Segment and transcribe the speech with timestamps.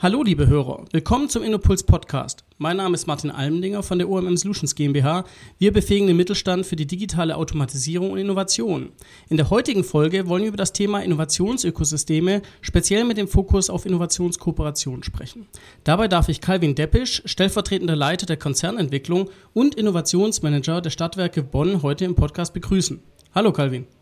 [0.00, 2.44] Hallo liebe Hörer, willkommen zum Innopuls Podcast.
[2.56, 5.24] Mein Name ist Martin Almendinger von der OMM Solutions GmbH.
[5.58, 8.92] Wir befähigen den Mittelstand für die digitale Automatisierung und Innovation.
[9.28, 13.86] In der heutigen Folge wollen wir über das Thema Innovationsökosysteme, speziell mit dem Fokus auf
[13.86, 15.48] Innovationskooperation sprechen.
[15.82, 22.04] Dabei darf ich Calvin Deppisch, stellvertretender Leiter der Konzernentwicklung und Innovationsmanager der Stadtwerke Bonn, heute
[22.04, 23.00] im Podcast begrüßen.
[23.34, 23.97] Hallo Calvin.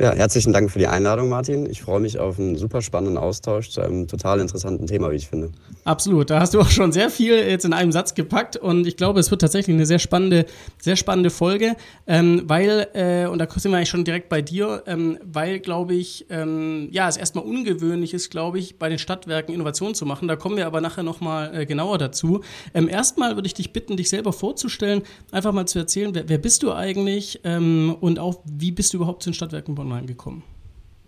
[0.00, 1.70] Ja, herzlichen Dank für die Einladung, Martin.
[1.70, 5.28] Ich freue mich auf einen super spannenden Austausch zu einem total interessanten Thema, wie ich
[5.28, 5.52] finde.
[5.84, 6.30] Absolut.
[6.30, 9.20] Da hast du auch schon sehr viel jetzt in einem Satz gepackt und ich glaube,
[9.20, 10.46] es wird tatsächlich eine sehr spannende,
[10.80, 14.82] sehr spannende Folge, ähm, weil, äh, und da sind wir eigentlich schon direkt bei dir,
[14.86, 19.54] ähm, weil, glaube ich, ähm, ja, es erstmal ungewöhnlich ist, glaube ich, bei den Stadtwerken
[19.54, 20.26] Innovation zu machen.
[20.26, 22.40] Da kommen wir aber nachher nochmal äh, genauer dazu.
[22.74, 26.38] Ähm, erstmal würde ich dich bitten, dich selber vorzustellen, einfach mal zu erzählen, wer, wer
[26.38, 30.42] bist du eigentlich ähm, und auch, wie bist du überhaupt zu den Stadtwerken Bonn reingekommen?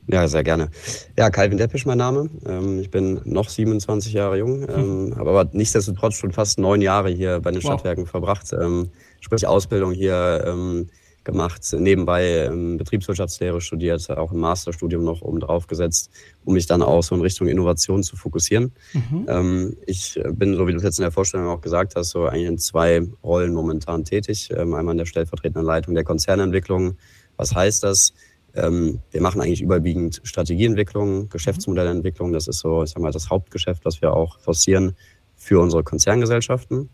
[0.07, 0.71] Ja, sehr gerne.
[1.17, 2.29] Ja, Calvin Deppisch mein Name.
[2.45, 5.17] Ähm, ich bin noch 27 Jahre jung, ähm, mhm.
[5.17, 8.11] habe aber nichtsdestotrotz schon fast neun Jahre hier bei den Stadtwerken wow.
[8.11, 8.53] verbracht.
[8.53, 10.89] Ähm, sprich Ausbildung hier ähm,
[11.23, 16.11] gemacht, nebenbei ähm, Betriebswirtschaftslehre studiert, auch ein Masterstudium noch oben drauf gesetzt,
[16.45, 18.73] um mich dann auch so in Richtung Innovation zu fokussieren.
[18.93, 19.27] Mhm.
[19.27, 22.27] Ähm, ich bin, so wie du es jetzt in der Vorstellung auch gesagt hast, so
[22.27, 24.55] eigentlich in zwei Rollen momentan tätig.
[24.55, 26.99] einmal in der stellvertretenden Leitung der Konzernentwicklung.
[27.39, 28.13] Was heißt das?
[28.55, 32.33] Ähm, wir machen eigentlich überwiegend Strategieentwicklung, Geschäftsmodellentwicklung.
[32.33, 34.97] Das ist so, ich sag mal, das Hauptgeschäft, was wir auch forcieren
[35.37, 36.89] für unsere Konzerngesellschaften.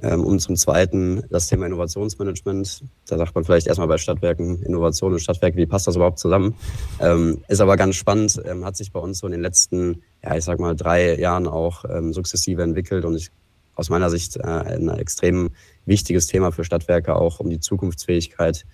[0.00, 2.84] Ähm, und zum Zweiten das Thema Innovationsmanagement.
[3.08, 6.54] Da sagt man vielleicht erstmal bei Stadtwerken Innovation und Stadtwerke, wie passt das überhaupt zusammen?
[7.00, 10.44] Ähm, ist aber ganz spannend, hat sich bei uns so in den letzten, ja, ich
[10.44, 13.30] sag mal, drei Jahren auch sukzessive entwickelt und ich
[13.78, 15.50] aus meiner Sicht äh, ein extrem
[15.86, 18.66] wichtiges Thema für Stadtwerke, auch um die Zukunftsfähigkeit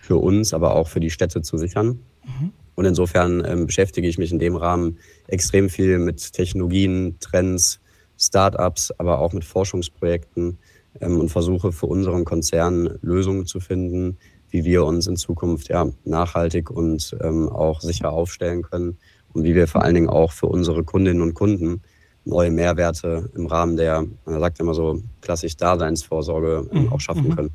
[0.00, 2.00] für uns, aber auch für die Städte zu sichern.
[2.24, 2.52] Mhm.
[2.74, 7.80] Und insofern ähm, beschäftige ich mich in dem Rahmen extrem viel mit Technologien, Trends,
[8.16, 10.58] Startups, aber auch mit Forschungsprojekten
[11.00, 14.16] ähm, und versuche für unseren Konzern Lösungen zu finden,
[14.48, 18.98] wie wir uns in Zukunft ja, nachhaltig und ähm, auch sicher aufstellen können
[19.32, 21.82] und wie wir vor allen Dingen auch für unsere Kundinnen und Kunden
[22.24, 27.36] neue Mehrwerte im Rahmen der, man sagt immer so, klassisch Daseinsvorsorge ähm, auch schaffen mhm.
[27.36, 27.50] können.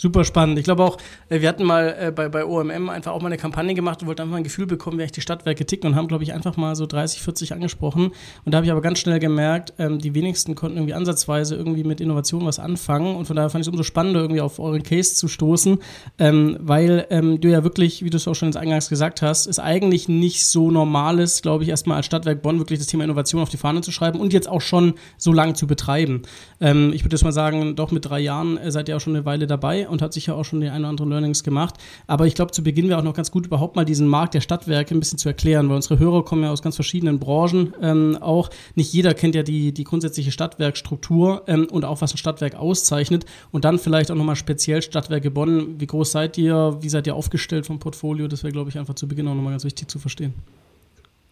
[0.00, 0.58] Super spannend.
[0.58, 0.96] Ich glaube auch,
[1.28, 4.08] äh, wir hatten mal äh, bei, bei OMM einfach auch mal eine Kampagne gemacht und
[4.08, 6.56] wollten einfach ein Gefühl bekommen, wie eigentlich die Stadtwerke ticken und haben, glaube ich, einfach
[6.56, 8.12] mal so 30, 40 angesprochen.
[8.46, 11.84] Und da habe ich aber ganz schnell gemerkt, ähm, die wenigsten konnten irgendwie ansatzweise irgendwie
[11.84, 13.14] mit Innovation was anfangen.
[13.14, 15.80] Und von daher fand ich es umso spannender, irgendwie auf euren Case zu stoßen,
[16.18, 19.44] ähm, weil ähm, du ja wirklich, wie du es auch schon ins Eingangs gesagt hast,
[19.44, 23.04] ist eigentlich nicht so normal ist, glaube ich, erstmal als Stadtwerk Bonn wirklich das Thema
[23.04, 26.22] Innovation auf die Fahne zu schreiben und jetzt auch schon so lang zu betreiben.
[26.58, 29.24] Ich würde jetzt mal sagen, doch mit drei Jahren äh, seid ihr auch schon eine
[29.24, 31.74] Weile dabei und hat sicher auch schon die ein oder anderen Learnings gemacht.
[32.06, 34.40] Aber ich glaube, zu Beginn wäre auch noch ganz gut, überhaupt mal diesen Markt der
[34.40, 38.18] Stadtwerke ein bisschen zu erklären, weil unsere Hörer kommen ja aus ganz verschiedenen Branchen ähm,
[38.20, 38.50] auch.
[38.74, 43.24] Nicht jeder kennt ja die, die grundsätzliche Stadtwerkstruktur ähm, und auch, was ein Stadtwerk auszeichnet.
[43.50, 45.80] Und dann vielleicht auch nochmal speziell Stadtwerke Bonn.
[45.80, 46.78] Wie groß seid ihr?
[46.80, 48.28] Wie seid ihr aufgestellt vom Portfolio?
[48.28, 50.34] Das wäre, glaube ich, einfach zu Beginn auch nochmal ganz wichtig zu verstehen.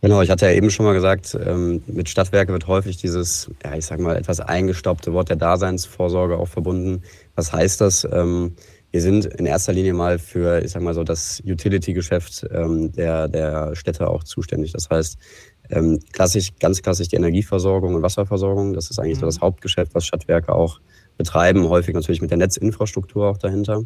[0.00, 3.74] Genau, ich hatte ja eben schon mal gesagt, ähm, mit Stadtwerke wird häufig dieses, ja,
[3.74, 7.02] ich sag mal, etwas eingestaubte Wort der Daseinsvorsorge auch verbunden.
[7.34, 8.06] Was heißt das?
[8.10, 8.54] Ähm,
[8.92, 13.28] wir sind in erster Linie mal für, ich sag mal so, das Utility-Geschäft ähm, der,
[13.28, 14.72] der Städte auch zuständig.
[14.72, 15.18] Das heißt,
[16.12, 18.72] klassisch, ganz klassisch die Energieversorgung und Wasserversorgung.
[18.72, 19.20] Das ist eigentlich mhm.
[19.20, 20.80] so das Hauptgeschäft, was Stadtwerke auch
[21.18, 21.68] betreiben.
[21.68, 23.82] Häufig natürlich mit der Netzinfrastruktur auch dahinter.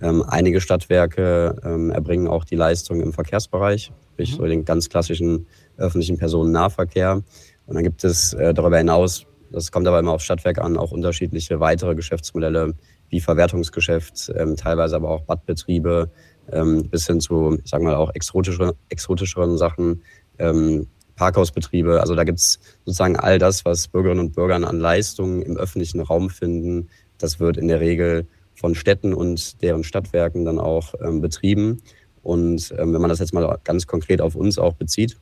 [0.00, 4.36] Ähm, einige Stadtwerke ähm, erbringen auch die Leistung im Verkehrsbereich, sprich mhm.
[4.36, 5.46] so den ganz klassischen
[5.76, 7.22] öffentlichen Personennahverkehr.
[7.66, 10.90] Und dann gibt es äh, darüber hinaus, das kommt aber immer auf Stadtwerk an, auch
[10.90, 12.74] unterschiedliche weitere Geschäftsmodelle,
[13.08, 16.10] wie Verwertungsgeschäft, ähm, teilweise aber auch Badbetriebe,
[16.50, 20.02] ähm, bis hin zu, ich sag mal, auch exotische, exotischeren Sachen,
[20.38, 22.00] ähm, Parkhausbetriebe.
[22.00, 26.00] Also da gibt es sozusagen all das, was Bürgerinnen und Bürger an Leistungen im öffentlichen
[26.00, 26.88] Raum finden.
[27.18, 28.26] Das wird in der Regel
[28.64, 31.82] von Städten und deren Stadtwerken dann auch ähm, betrieben.
[32.22, 35.18] Und ähm, wenn man das jetzt mal ganz konkret auf uns auch bezieht,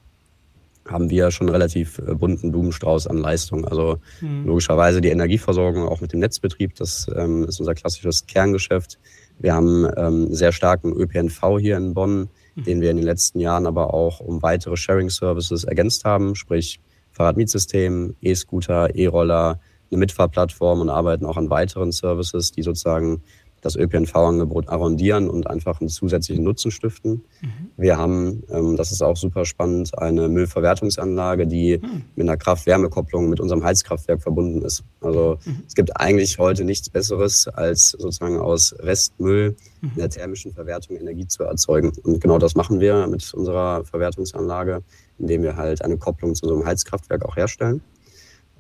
[0.87, 3.65] haben wir schon einen relativ äh, bunten Blumenstrauß an Leistungen.
[3.65, 4.47] Also mhm.
[4.47, 9.01] logischerweise die Energieversorgung auch mit dem Netzbetrieb, das ähm, ist unser klassisches Kerngeschäft.
[9.41, 12.63] Wir haben ähm, sehr starken ÖPNV hier in Bonn, mhm.
[12.63, 16.79] den wir in den letzten Jahren aber auch um weitere Sharing-Services ergänzt haben, sprich
[17.11, 19.59] Fahrradmietsystem, E-Scooter, E-Roller,
[19.93, 23.23] eine Mitfahrplattform und arbeiten auch an weiteren Services, die sozusagen
[23.63, 27.23] das ÖPNV-Angebot arrondieren und einfach einen zusätzlichen Nutzen stiften.
[27.41, 27.71] Mhm.
[27.77, 32.03] Wir haben, ähm, das ist auch super spannend, eine Müllverwertungsanlage, die mhm.
[32.17, 34.83] mit einer Kraft-Wärme-Kopplung mit unserem Heizkraftwerk verbunden ist.
[35.01, 35.63] Also mhm.
[35.67, 39.91] es gibt eigentlich heute nichts Besseres, als sozusagen aus Restmüll mhm.
[39.91, 41.93] in der thermischen Verwertung Energie zu erzeugen.
[42.03, 44.83] Und genau das machen wir mit unserer Verwertungsanlage,
[45.21, 47.81] indem wir halt eine Kopplung zu so einem Heizkraftwerk auch herstellen.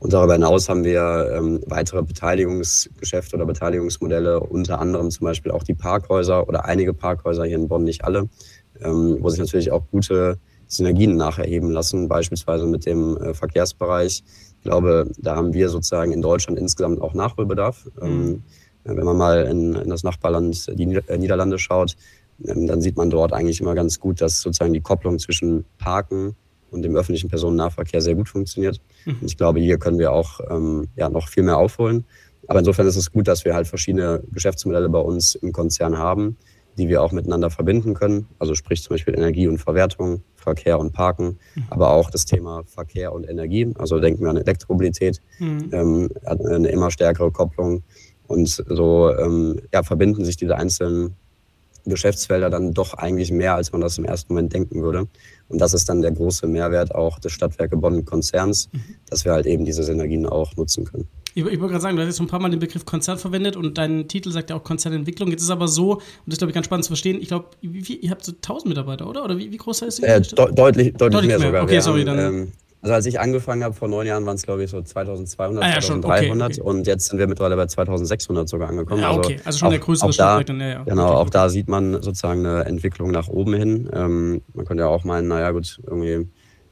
[0.03, 5.63] Und darüber hinaus haben wir ähm, weitere Beteiligungsgeschäfte oder Beteiligungsmodelle, unter anderem zum Beispiel auch
[5.63, 8.29] die Parkhäuser oder einige Parkhäuser hier in Bonn, nicht alle,
[8.81, 14.25] ähm, wo sich natürlich auch gute Synergien nacherheben lassen, beispielsweise mit dem äh, Verkehrsbereich.
[14.57, 17.89] Ich glaube, da haben wir sozusagen in Deutschland insgesamt auch Nachholbedarf.
[18.01, 18.43] Ähm, mhm.
[18.85, 21.95] Ähm, wenn man mal in, in das Nachbarland, die äh, Niederlande schaut,
[22.45, 26.35] ähm, dann sieht man dort eigentlich immer ganz gut, dass sozusagen die Kopplung zwischen Parken
[26.73, 28.81] und dem öffentlichen Personennahverkehr sehr gut funktioniert.
[29.05, 29.17] Mhm.
[29.21, 32.05] Und ich glaube, hier können wir auch ähm, ja, noch viel mehr aufholen.
[32.49, 36.37] Aber insofern ist es gut, dass wir halt verschiedene Geschäftsmodelle bei uns im Konzern haben,
[36.77, 38.27] die wir auch miteinander verbinden können.
[38.39, 41.65] Also sprich zum Beispiel Energie und Verwertung, Verkehr und Parken, mhm.
[41.71, 43.73] aber auch das Thema Verkehr und Energie.
[43.79, 45.71] Also denken wir an Elektromobilität, mhm.
[45.73, 47.83] ähm, eine immer stärkere Kopplung.
[48.27, 51.17] Und so ähm, ja, verbinden sich diese einzelnen
[51.85, 55.09] Geschäftsfelder dann doch eigentlich mehr, als man das im ersten Moment denken würde.
[55.49, 58.81] Und das ist dann der große Mehrwert auch des Stadtwerke Bonn-Konzerns, mhm.
[59.09, 61.09] dass wir halt eben diese Synergien auch nutzen können.
[61.35, 63.19] Ich, ich wollte gerade sagen, du hast jetzt schon ein paar Mal den Begriff Konzern
[63.19, 65.31] verwendet und dein Titel sagt ja auch Konzernentwicklung.
[65.31, 67.29] Jetzt ist es aber so, und das ist, glaube ich, ganz spannend zu verstehen, ich
[67.29, 69.25] glaube, ihr habt so 1000 Mitarbeiter, oder?
[69.25, 70.05] Oder wie, wie groß ist die?
[70.05, 71.63] Äh, de deutlich, deutlich, deutlich, mehr, mehr sogar.
[71.65, 72.19] Okay, sorry, dann.
[72.19, 72.53] Ähm,
[72.83, 75.69] also als ich angefangen habe vor neun Jahren waren es glaube ich so 2200, ah,
[75.69, 76.69] ja, 2300 okay, okay.
[76.69, 79.03] und jetzt sind wir mittlerweile bei 2600 sogar angekommen.
[79.03, 80.49] Ja, okay, also, also schon auch, der größere Schritt.
[80.49, 80.83] Ja, ja.
[80.83, 83.89] Genau, auch da sieht man sozusagen eine Entwicklung nach oben hin.
[83.95, 86.29] Ähm, man könnte ja auch meinen, naja gut, irgendwie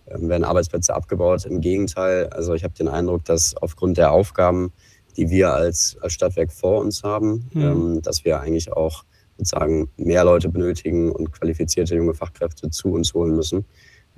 [0.08, 1.46] ähm, werden Arbeitsplätze abgebaut.
[1.46, 4.72] Im Gegenteil, also ich habe den Eindruck, dass aufgrund der Aufgaben,
[5.16, 7.62] die wir als, als Stadtwerk vor uns haben, mhm.
[7.62, 9.04] ähm, dass wir eigentlich auch
[9.38, 13.64] sozusagen mehr Leute benötigen und qualifizierte junge Fachkräfte zu uns holen müssen.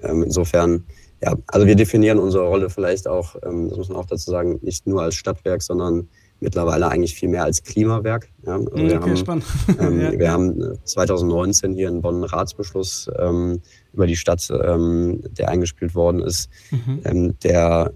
[0.03, 0.85] Ähm, insofern
[1.23, 4.59] ja, also wir definieren unsere Rolle vielleicht auch, ähm, das muss man auch dazu sagen,
[4.63, 6.09] nicht nur als Stadtwerk, sondern
[6.41, 8.29] mittlerweile eigentlich viel mehr als Klimawerk.
[8.45, 9.45] Ja, also wir, okay, haben, spannend.
[9.79, 10.19] Ähm, ja.
[10.19, 13.61] wir haben 2019 hier in Bonn einen Ratsbeschluss ähm,
[13.93, 17.01] über die Stadt, ähm, der eingespielt worden ist, mhm.
[17.05, 17.93] Ähm, der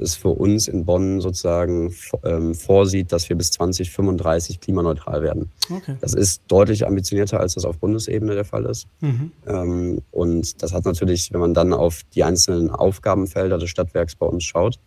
[0.00, 1.94] es für uns in Bonn sozusagen
[2.24, 5.50] ähm, vorsieht, dass wir bis 2035 klimaneutral werden.
[5.70, 5.96] Okay.
[6.00, 8.86] Das ist deutlich ambitionierter, als das auf Bundesebene der Fall ist.
[9.00, 9.32] Mhm.
[9.46, 14.26] Ähm, und das hat natürlich, wenn man dann auf die einzelnen Aufgabenfelder des Stadtwerks bei
[14.26, 14.78] uns schaut,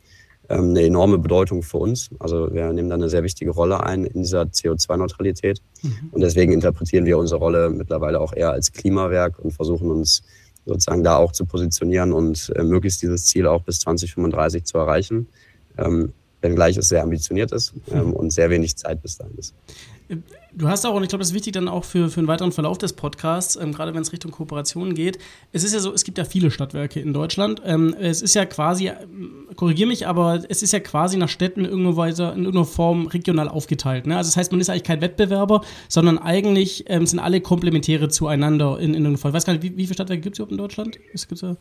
[0.49, 2.09] ähm, eine enorme Bedeutung für uns.
[2.19, 5.61] Also wir nehmen da eine sehr wichtige Rolle ein in dieser CO2-Neutralität.
[5.83, 6.09] Mhm.
[6.11, 10.23] Und deswegen interpretieren wir unsere Rolle mittlerweile auch eher als Klimawerk und versuchen uns
[10.65, 15.27] sozusagen da auch zu positionieren und äh, möglichst dieses Ziel auch bis 2035 zu erreichen.
[15.77, 19.53] Ähm, wenngleich es sehr ambitioniert ist ähm, und sehr wenig Zeit bis dahin ist.
[20.55, 22.51] Du hast auch, und ich glaube, das ist wichtig dann auch für, für einen weiteren
[22.51, 25.19] Verlauf des Podcasts, ähm, gerade wenn es Richtung Kooperationen geht.
[25.51, 27.61] Es ist ja so, es gibt ja viele Stadtwerke in Deutschland.
[27.63, 31.63] Ähm, es ist ja quasi, ähm, korrigiere mich, aber es ist ja quasi nach Städten
[31.63, 34.07] irgendwo weiter, in irgendeiner Form regional aufgeteilt.
[34.07, 34.17] Ne?
[34.17, 38.79] Also das heißt, man ist eigentlich kein Wettbewerber, sondern eigentlich ähm, sind alle Komplementäre zueinander
[38.79, 39.29] in, in irgendeiner Form.
[39.29, 40.99] Ich weiß gar nicht, wie, wie viele Stadtwerke gibt es überhaupt in Deutschland?
[41.13, 41.55] Es gibt ja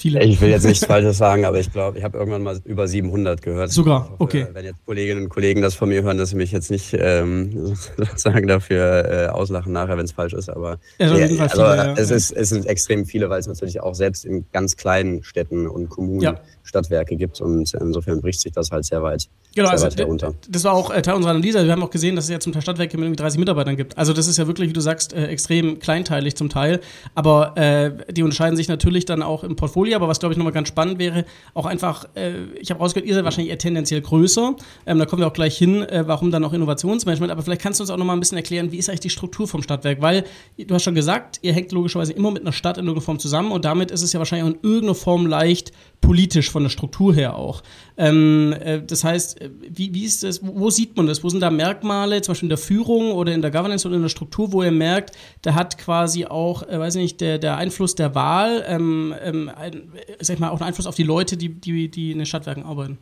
[0.00, 0.24] Viele.
[0.24, 3.42] Ich will jetzt nichts Falsches sagen, aber ich glaube, ich habe irgendwann mal über 700
[3.42, 3.70] gehört.
[3.70, 4.46] Sogar, hoffe, okay.
[4.50, 7.76] Wenn jetzt Kolleginnen und Kollegen das von mir hören, dass sie mich jetzt nicht ähm,
[7.98, 10.48] sozusagen dafür äh, auslachen nachher, wenn es falsch ist.
[10.48, 11.92] Aber ja, ja, also, viele, ja.
[11.98, 15.66] es, ist, es sind extrem viele, weil es natürlich auch selbst in ganz kleinen Städten
[15.66, 16.40] und Kommunen ja.
[16.62, 19.28] Stadtwerke gibt und insofern bricht sich das halt sehr weit.
[19.54, 20.34] Genau, sehr also weit herunter.
[20.48, 21.64] das war auch äh, Teil unserer Analyse.
[21.64, 23.98] Wir haben auch gesehen, dass es ja zum Teil Stadtwerke mit irgendwie 30 Mitarbeitern gibt.
[23.98, 26.80] Also das ist ja wirklich, wie du sagst, äh, extrem kleinteilig zum Teil.
[27.14, 29.96] Aber äh, die unterscheiden sich natürlich dann auch im Portfolio.
[29.96, 33.14] Aber was, glaube ich, nochmal ganz spannend wäre, auch einfach, äh, ich habe rausgehört, ihr
[33.14, 34.54] seid wahrscheinlich eher tendenziell größer.
[34.86, 37.32] Ähm, da kommen wir auch gleich hin, äh, warum dann auch Innovationsmanagement.
[37.32, 39.48] Aber vielleicht kannst du uns auch nochmal ein bisschen erklären, wie ist eigentlich die Struktur
[39.48, 40.00] vom Stadtwerk?
[40.00, 40.24] Weil
[40.56, 43.50] du hast schon gesagt, ihr hängt logischerweise immer mit einer Stadt in irgendeiner Form zusammen
[43.50, 47.14] und damit ist es ja wahrscheinlich auch in irgendeiner Form leicht politisch von der Struktur
[47.14, 47.62] her auch.
[47.96, 51.22] Ähm, äh, das heißt, äh, wie, wie ist das, wo sieht man das?
[51.22, 54.02] Wo sind da Merkmale, zum Beispiel in der Führung oder in der Governance oder in
[54.02, 57.94] der Struktur, wo ihr merkt, da hat quasi auch, äh, weiß nicht, der, der Einfluss
[57.94, 61.36] der Wahl, ähm, ähm, ein, äh, sag ich mal, auch einen Einfluss auf die Leute,
[61.36, 62.98] die, die, die in den Stadtwerken arbeiten?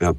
[0.00, 0.14] Ja,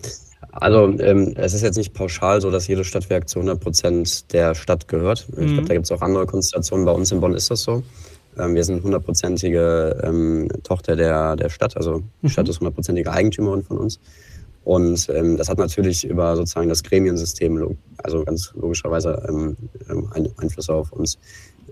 [0.52, 4.54] also ähm, es ist jetzt nicht pauschal so, dass jedes Stadtwerk zu 100 Prozent der
[4.56, 5.28] Stadt gehört.
[5.32, 5.54] Ich mhm.
[5.54, 6.86] glaube, da gibt es auch andere Konstellationen.
[6.86, 7.84] Bei uns in Bonn ist das so.
[8.38, 12.52] Ähm, wir sind hundertprozentige ähm, Tochter der, der Stadt, also die Stadt mhm.
[12.52, 14.00] ist hundertprozentige Eigentümerin von uns.
[14.64, 19.58] Und ähm, das hat natürlich über sozusagen das Gremiensystem, also ganz logischerweise ähm,
[19.90, 20.08] ähm
[20.38, 21.18] Einfluss auf uns.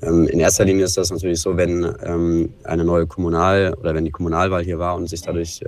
[0.02, 4.12] Ähm, in erster Linie ist das natürlich so, wenn eine neue Kommunal- oder wenn die
[4.12, 5.62] Kommunalwahl hier war und sich dadurch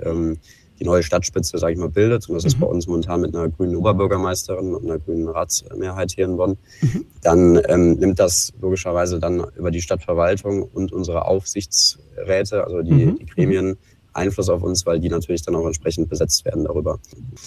[0.82, 2.28] die neue Stadtspitze, sage ich mal, bildet.
[2.28, 2.48] Und das mhm.
[2.48, 6.58] ist bei uns momentan mit einer grünen Oberbürgermeisterin und einer grünen Ratsmehrheit hier in Bonn.
[6.80, 7.04] Mhm.
[7.22, 13.18] Dann ähm, nimmt das logischerweise dann über die Stadtverwaltung und unsere Aufsichtsräte, also die, mhm.
[13.18, 13.78] die Gremien,
[14.12, 16.98] Einfluss auf uns, weil die natürlich dann auch entsprechend besetzt werden darüber.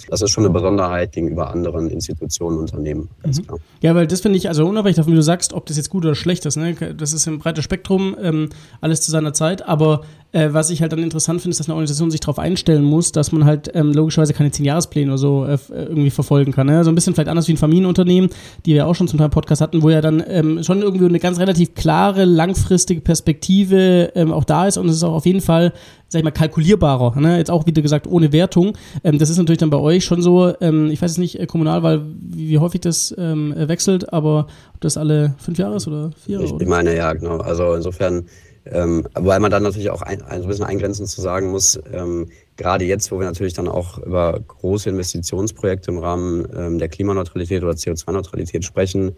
[0.08, 3.46] Das ist schon eine Besonderheit gegenüber anderen Institutionen, Unternehmen, ganz mhm.
[3.46, 3.58] klar.
[3.80, 6.04] Ja, weil das finde ich, also unabhängig davon, wie du sagst, ob das jetzt gut
[6.04, 6.74] oder schlecht ist, ne?
[6.74, 8.48] das ist ein breites Spektrum, ähm,
[8.80, 10.02] alles zu seiner Zeit, aber
[10.36, 13.10] äh, was ich halt dann interessant finde, ist, dass eine Organisation sich darauf einstellen muss,
[13.10, 16.66] dass man halt ähm, logischerweise keine Zehn-Jahrespläne oder so äh, irgendwie verfolgen kann.
[16.66, 16.84] Ne?
[16.84, 18.28] So ein bisschen vielleicht anders wie ein Familienunternehmen,
[18.66, 21.06] die wir auch schon zum Teil im Podcast hatten, wo ja dann ähm, schon irgendwie
[21.06, 25.26] eine ganz relativ klare, langfristige Perspektive ähm, auch da ist und es ist auch auf
[25.26, 25.72] jeden Fall
[26.16, 27.20] sag ich mal, kalkulierbarer.
[27.20, 27.38] Ne?
[27.38, 28.76] Jetzt auch, wie gesagt, ohne Wertung.
[29.04, 31.46] Ähm, das ist natürlich dann bei euch schon so, ähm, ich weiß jetzt nicht, äh,
[31.46, 36.10] Kommunalwahl, wie, wie häufig das ähm, wechselt, aber ob das alle fünf Jahre ist oder
[36.24, 36.40] vier?
[36.40, 37.38] Ich, ich meine, ja, genau.
[37.38, 38.26] Also insofern
[38.68, 42.84] ähm, weil man dann natürlich auch ein, ein bisschen eingrenzend zu sagen muss, ähm, gerade
[42.84, 47.74] jetzt, wo wir natürlich dann auch über große Investitionsprojekte im Rahmen ähm, der Klimaneutralität oder
[47.74, 49.12] CO2-Neutralität sprechen,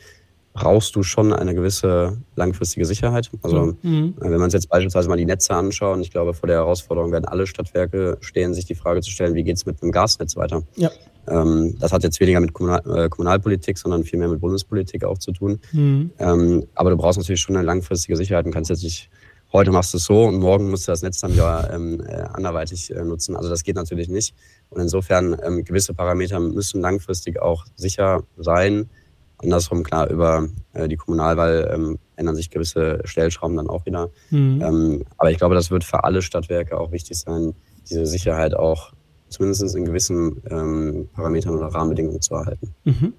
[0.58, 3.30] brauchst du schon eine gewisse langfristige Sicherheit.
[3.42, 4.14] Also mhm.
[4.20, 7.12] Äh, wenn man uns jetzt beispielsweise mal die Netze anschauen, ich glaube, vor der Herausforderung
[7.12, 10.36] werden alle Stadtwerke stehen, sich die Frage zu stellen, wie geht es mit einem Gasnetz
[10.36, 10.62] weiter?
[10.76, 10.90] Ja.
[11.28, 15.18] Ähm, das hat jetzt weniger mit Kommunal, äh, Kommunalpolitik, sondern viel mehr mit Bundespolitik auch
[15.18, 15.60] zu tun.
[15.72, 16.10] Mhm.
[16.18, 19.10] Ähm, aber du brauchst natürlich schon eine langfristige Sicherheit und kannst jetzt nicht
[19.52, 22.20] heute machst du es so und morgen musst du das Netz dann wieder ähm, äh,
[22.32, 23.36] anderweitig äh, nutzen.
[23.36, 24.34] Also das geht natürlich nicht.
[24.70, 28.90] Und insofern ähm, gewisse Parameter müssen langfristig auch sicher sein.
[29.38, 34.10] Andersrum, klar, über äh, die Kommunalwahl ähm, ändern sich gewisse Stellschrauben dann auch wieder.
[34.30, 34.60] Mhm.
[34.62, 37.54] Ähm, aber ich glaube, das wird für alle Stadtwerke auch wichtig sein,
[37.88, 38.92] diese Sicherheit auch
[39.28, 42.74] zumindest in gewissen ähm, Parametern oder Rahmenbedingungen zu erhalten.
[42.84, 43.12] Mhm.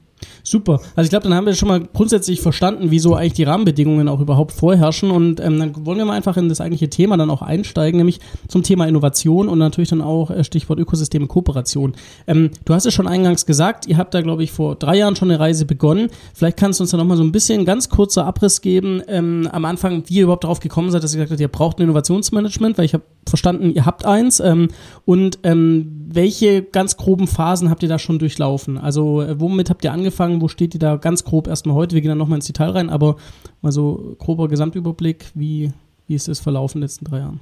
[0.43, 0.79] Super.
[0.95, 4.19] Also ich glaube, dann haben wir schon mal grundsätzlich verstanden, wieso eigentlich die Rahmenbedingungen auch
[4.19, 5.11] überhaupt vorherrschen.
[5.11, 8.19] Und ähm, dann wollen wir mal einfach in das eigentliche Thema dann auch einsteigen, nämlich
[8.47, 11.93] zum Thema Innovation und natürlich dann auch äh, Stichwort Ökosysteme Kooperation.
[12.27, 15.15] Ähm, du hast es schon eingangs gesagt, ihr habt da, glaube ich, vor drei Jahren
[15.15, 16.09] schon eine Reise begonnen.
[16.33, 19.65] Vielleicht kannst du uns da nochmal so ein bisschen ganz kurzer Abriss geben ähm, am
[19.65, 22.77] Anfang, wie ihr überhaupt darauf gekommen seid, dass ihr gesagt habt, ihr braucht ein Innovationsmanagement,
[22.77, 24.39] weil ich habe verstanden, ihr habt eins.
[24.39, 24.69] Ähm,
[25.05, 28.77] und ähm, welche ganz groben Phasen habt ihr da schon durchlaufen?
[28.77, 30.08] Also äh, womit habt ihr angefangen?
[30.41, 31.95] Wo steht ihr da ganz grob erstmal heute?
[31.95, 33.15] Wir gehen dann nochmal ins Detail rein, aber
[33.61, 35.71] mal so grober Gesamtüberblick, wie,
[36.07, 37.39] wie ist es verlaufen in den letzten drei Jahren?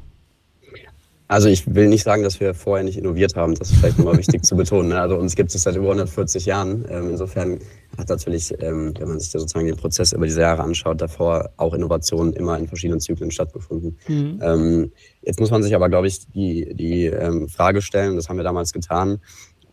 [1.29, 3.53] Also ich will nicht sagen, dass wir vorher nicht innoviert haben.
[3.55, 4.89] Das ist vielleicht nochmal wichtig zu betonen.
[4.89, 5.01] Ne?
[5.01, 6.85] Also uns gibt es seit über 140 Jahren.
[6.89, 7.59] Ähm, insofern
[7.97, 11.49] hat natürlich, ähm, wenn man sich da sozusagen den Prozess über diese Jahre anschaut, davor
[11.57, 13.97] auch Innovationen immer in verschiedenen Zyklen stattgefunden.
[14.07, 14.39] Mhm.
[14.41, 17.11] Ähm, jetzt muss man sich aber, glaube ich, die, die
[17.49, 19.19] Frage stellen, das haben wir damals getan,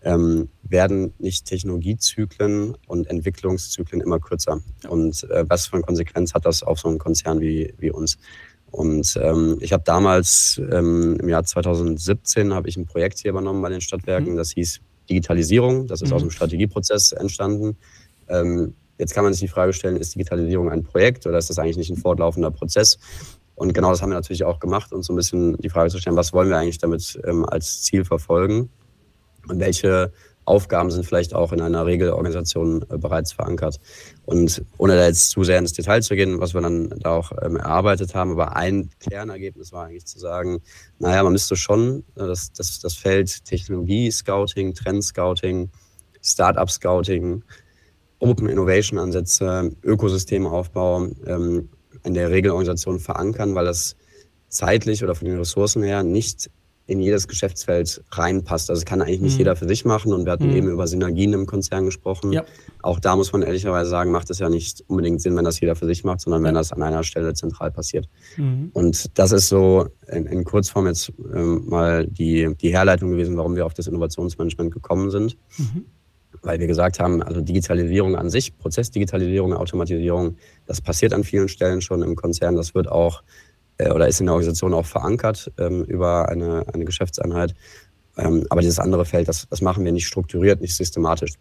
[0.04, 4.61] werden nicht Technologiezyklen und Entwicklungszyklen immer kürzer?
[4.88, 8.18] Und äh, was für eine Konsequenz hat das auf so einen Konzern wie, wie uns?
[8.70, 13.62] Und ähm, ich habe damals ähm, im Jahr 2017 habe ich ein Projekt hier übernommen
[13.62, 14.37] bei den Stadtwerken, mhm.
[14.37, 15.87] das hieß Digitalisierung.
[15.87, 16.16] Das ist mhm.
[16.16, 17.76] aus dem Strategieprozess entstanden.
[18.28, 21.58] Ähm, jetzt kann man sich die Frage stellen, ist Digitalisierung ein Projekt oder ist das
[21.58, 22.99] eigentlich nicht ein fortlaufender Prozess?
[23.54, 25.99] Und genau das haben wir natürlich auch gemacht, uns so ein bisschen die Frage zu
[25.99, 28.70] stellen, was wollen wir eigentlich damit ähm, als Ziel verfolgen
[29.48, 30.12] welche
[30.44, 33.80] Aufgaben sind vielleicht auch in einer Regelorganisation äh, bereits verankert.
[34.26, 37.32] Und ohne da jetzt zu sehr ins Detail zu gehen, was wir dann da auch
[37.42, 40.60] ähm, erarbeitet haben, aber ein Kernergebnis war eigentlich zu sagen,
[40.98, 45.70] naja, man müsste schon äh, das, das, das Feld Technologie-Scouting, Trend-Scouting,
[46.20, 47.42] Startup-Scouting,
[48.18, 51.68] Open Innovation-Ansätze, Ökosystemaufbau ähm,
[52.04, 53.96] in der Regelorganisation verankern, weil das
[54.48, 56.50] zeitlich oder von den Ressourcen her nicht
[56.87, 58.69] in jedes Geschäftsfeld reinpasst.
[58.69, 59.38] Also kann eigentlich nicht mhm.
[59.38, 60.12] jeder für sich machen.
[60.12, 60.57] Und wir hatten mhm.
[60.57, 62.33] eben über Synergien im Konzern gesprochen.
[62.33, 62.45] Ja.
[62.83, 65.76] Auch da muss man ehrlicherweise sagen, macht es ja nicht unbedingt Sinn, wenn das jeder
[65.76, 68.09] für sich macht, sondern wenn das an einer Stelle zentral passiert.
[68.37, 68.71] Mhm.
[68.75, 73.57] Und das ist so in, in Kurzform jetzt ähm, mal die, die Herleitung gewesen, warum
[73.57, 75.38] wir auf das Innovationsmanagement gekommen sind.
[75.57, 75.87] Mhm.
[76.43, 80.37] Weil wir gesagt haben, also Digitalisierung an sich, Prozessdigitalisierung, Automatisierung,
[80.67, 82.57] das passiert an vielen Stellen schon im Konzern.
[82.57, 83.23] Das wird auch
[83.78, 87.54] äh, oder ist in der Organisation auch verankert ähm, über eine, eine Geschäftseinheit.
[88.16, 91.35] Ähm, aber dieses andere Feld, das, das machen wir nicht strukturiert, nicht systematisch.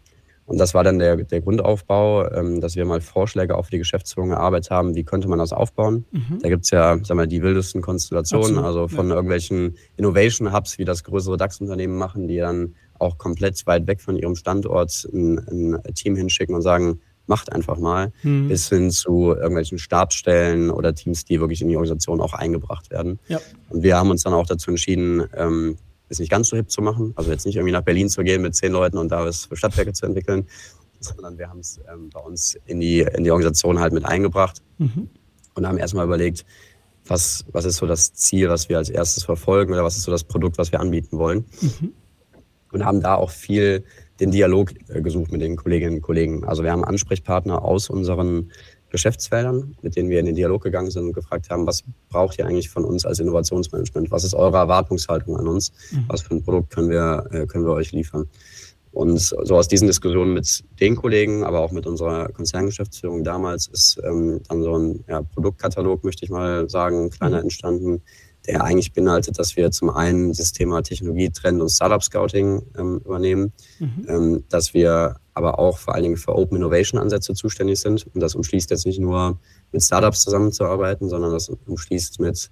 [0.46, 4.32] Und das war dann der, der Grundaufbau, ähm, dass wir mal Vorschläge auf die Geschäftsführung
[4.32, 6.04] erarbeitet haben, wie könnte man das aufbauen.
[6.10, 6.38] Mhm.
[6.42, 8.64] Da gibt's ja sagen wir, die wildesten Konstellationen, Absolut.
[8.64, 9.14] also von ja.
[9.14, 14.16] irgendwelchen Innovation Hubs, wie das größere DAX-Unternehmen machen, die dann auch komplett weit weg von
[14.16, 18.48] ihrem Standort ein, ein Team hinschicken und sagen, macht einfach mal, mhm.
[18.48, 23.18] bis hin zu irgendwelchen Stabsstellen oder Teams, die wirklich in die Organisation auch eingebracht werden.
[23.28, 23.40] Ja.
[23.70, 25.76] Und wir haben uns dann auch dazu entschieden, ähm,
[26.08, 27.12] es nicht ganz so hip zu machen.
[27.16, 29.56] Also jetzt nicht irgendwie nach Berlin zu gehen mit zehn Leuten und da was für
[29.56, 30.46] Stadtwerke zu entwickeln,
[31.00, 34.62] sondern wir haben es ähm, bei uns in die, in die Organisation halt mit eingebracht
[34.78, 35.08] mhm.
[35.54, 36.44] und haben erstmal überlegt,
[37.06, 40.10] was, was ist so das Ziel, was wir als erstes verfolgen oder was ist so
[40.10, 41.44] das Produkt, was wir anbieten wollen.
[41.60, 41.92] Mhm.
[42.72, 43.84] und haben da auch viel
[44.20, 46.44] den Dialog äh, gesucht mit den Kolleginnen und Kollegen.
[46.44, 48.50] Also wir haben Ansprechpartner aus unseren
[48.90, 52.46] Geschäftsfeldern, mit denen wir in den Dialog gegangen sind und gefragt haben, was braucht ihr
[52.46, 54.12] eigentlich von uns als Innovationsmanagement?
[54.12, 55.72] Was ist eure Erwartungshaltung an uns?
[55.90, 56.04] Mhm.
[56.06, 58.28] Was für ein Produkt können wir, äh, können wir euch liefern?
[58.92, 64.00] Und so aus diesen Diskussionen mit den Kollegen, aber auch mit unserer Konzerngeschäftsführung damals ist
[64.04, 67.42] ähm, dann so ein ja, Produktkatalog, möchte ich mal sagen, kleiner mhm.
[67.42, 68.02] entstanden,
[68.46, 73.00] der eigentlich beinhaltet, dass wir zum einen das Thema Technologie, Trend und Startup Scouting ähm,
[73.04, 74.06] übernehmen, mhm.
[74.08, 78.06] ähm, dass wir aber auch vor allen Dingen für Open Innovation Ansätze zuständig sind.
[78.14, 79.38] Und das umschließt jetzt nicht nur
[79.72, 82.50] mit Startups zusammenzuarbeiten, sondern das umschließt mit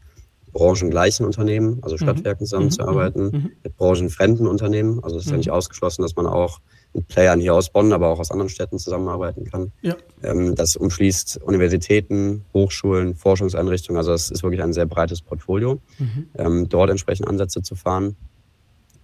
[0.52, 2.00] branchengleichen Unternehmen, also mhm.
[2.00, 3.38] Stadtwerken zusammenzuarbeiten, mhm.
[3.38, 3.50] mhm.
[3.62, 5.02] mit branchenfremden Unternehmen.
[5.02, 6.60] Also es ist ja nicht ausgeschlossen, dass man auch
[6.94, 9.72] mit Playern hier aus Bonn, aber auch aus anderen Städten zusammenarbeiten kann.
[9.80, 9.96] Ja.
[10.22, 13.98] Ähm, das umschließt Universitäten, Hochschulen, Forschungseinrichtungen.
[13.98, 16.26] Also es ist wirklich ein sehr breites Portfolio, mhm.
[16.36, 18.16] ähm, dort entsprechend Ansätze zu fahren.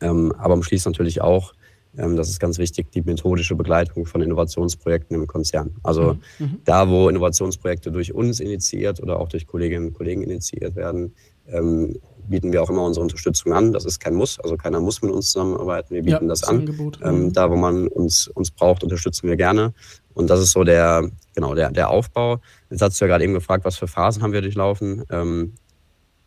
[0.00, 1.54] Ähm, aber umschließt natürlich auch,
[1.96, 5.74] ähm, das ist ganz wichtig, die methodische Begleitung von Innovationsprojekten im Konzern.
[5.82, 6.46] Also mhm.
[6.46, 6.60] mhm.
[6.64, 11.14] da, wo Innovationsprojekte durch uns initiiert oder auch durch Kolleginnen und Kollegen initiiert werden,
[11.52, 11.96] ähm,
[12.28, 13.72] bieten wir auch immer unsere Unterstützung an.
[13.72, 15.94] Das ist kein Muss, also keiner muss mit uns zusammenarbeiten.
[15.94, 16.68] Wir bieten ja, das an.
[17.02, 17.32] Ähm, mhm.
[17.32, 19.72] da, wo man uns, uns braucht, unterstützen wir gerne.
[20.14, 22.40] Und das ist so der, genau, der, der Aufbau.
[22.70, 25.04] Jetzt hast du ja gerade eben gefragt, was für Phasen haben wir durchlaufen.
[25.10, 25.54] Ähm,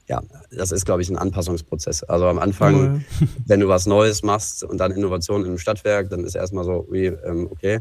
[0.07, 2.03] ja, das ist, glaube ich, ein Anpassungsprozess.
[2.03, 3.27] Also am Anfang, ja.
[3.45, 7.05] wenn du was Neues machst und dann Innovation im Stadtwerk, dann ist erstmal so, wie,
[7.05, 7.79] ähm, okay,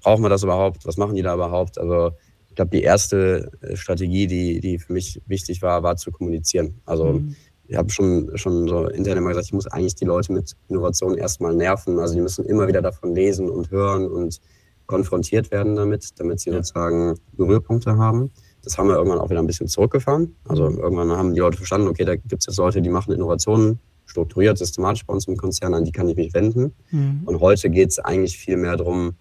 [0.00, 0.86] brauchen wir das überhaupt?
[0.86, 1.78] Was machen die da überhaupt?
[1.78, 2.12] Also
[2.52, 6.82] ich glaube, die erste äh, Strategie, die, die für mich wichtig war, war zu kommunizieren.
[6.84, 7.34] Also mhm.
[7.66, 11.16] ich habe schon, schon so intern immer gesagt, ich muss eigentlich die Leute mit Innovation
[11.16, 11.98] erstmal nerven.
[11.98, 14.38] Also die müssen immer wieder davon lesen und hören und
[14.84, 16.56] konfrontiert werden damit, damit sie ja.
[16.56, 18.30] sozusagen Berührpunkte haben.
[18.62, 20.36] Das haben wir irgendwann auch wieder ein bisschen zurückgefahren.
[20.46, 23.78] Also irgendwann haben die Leute verstanden, okay, da gibt es jetzt Leute, die machen Innovationen
[24.04, 26.74] strukturiert, systematisch bei uns im Konzern, an die kann ich mich wenden.
[26.90, 27.22] Mhm.
[27.24, 29.14] Und heute geht es eigentlich viel mehr darum,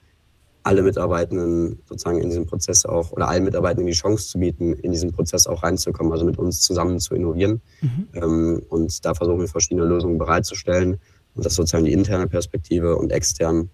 [0.63, 4.91] alle Mitarbeitenden sozusagen in diesem Prozess auch oder allen Mitarbeitenden die Chance zu bieten, in
[4.91, 7.62] diesen Prozess auch reinzukommen, also mit uns zusammen zu innovieren.
[7.82, 8.08] Mhm.
[8.13, 10.98] Ähm, und da versuchen wir verschiedene Lösungen bereitzustellen
[11.34, 13.70] und das sozusagen die interne Perspektive und extern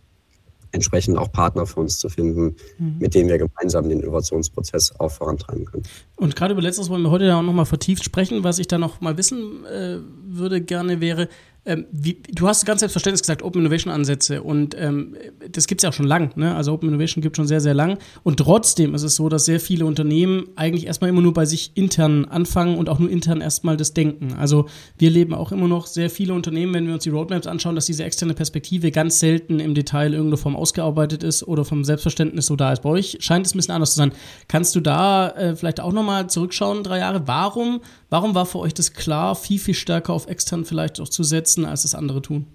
[0.72, 2.98] entsprechend auch Partner für uns zu finden, mhm.
[3.00, 5.84] mit denen wir gemeinsam den Innovationsprozess auch vorantreiben können.
[6.18, 8.44] Und gerade über letztes wollen wir heute ja auch nochmal vertieft sprechen.
[8.44, 11.30] Was ich da noch mal wissen äh, würde gerne wäre,
[11.68, 15.16] ähm, wie, du hast ganz selbstverständlich gesagt, Open Innovation Ansätze und ähm,
[15.52, 16.32] das gibt es ja auch schon lang.
[16.38, 16.56] Ne?
[16.56, 17.98] Also Open Innovation gibt es schon sehr, sehr lang.
[18.24, 21.72] Und trotzdem ist es so, dass sehr viele Unternehmen eigentlich erstmal immer nur bei sich
[21.76, 24.34] intern anfangen und auch nur intern erstmal das denken.
[24.40, 27.76] Also wir leben auch immer noch sehr viele Unternehmen, wenn wir uns die Roadmaps anschauen,
[27.76, 32.46] dass diese externe Perspektive ganz selten im Detail irgendeine Form ausgearbeitet ist oder vom Selbstverständnis
[32.46, 32.82] so da ist.
[32.82, 34.14] Bei euch scheint es ein bisschen anders zu sein.
[34.48, 37.28] Kannst du da äh, vielleicht auch nochmal zurückschauen, drei Jahre?
[37.28, 41.24] Warum, warum war für euch das klar, viel, viel stärker auf extern vielleicht auch zu
[41.24, 41.66] setzen?
[41.66, 42.46] als es andere tun?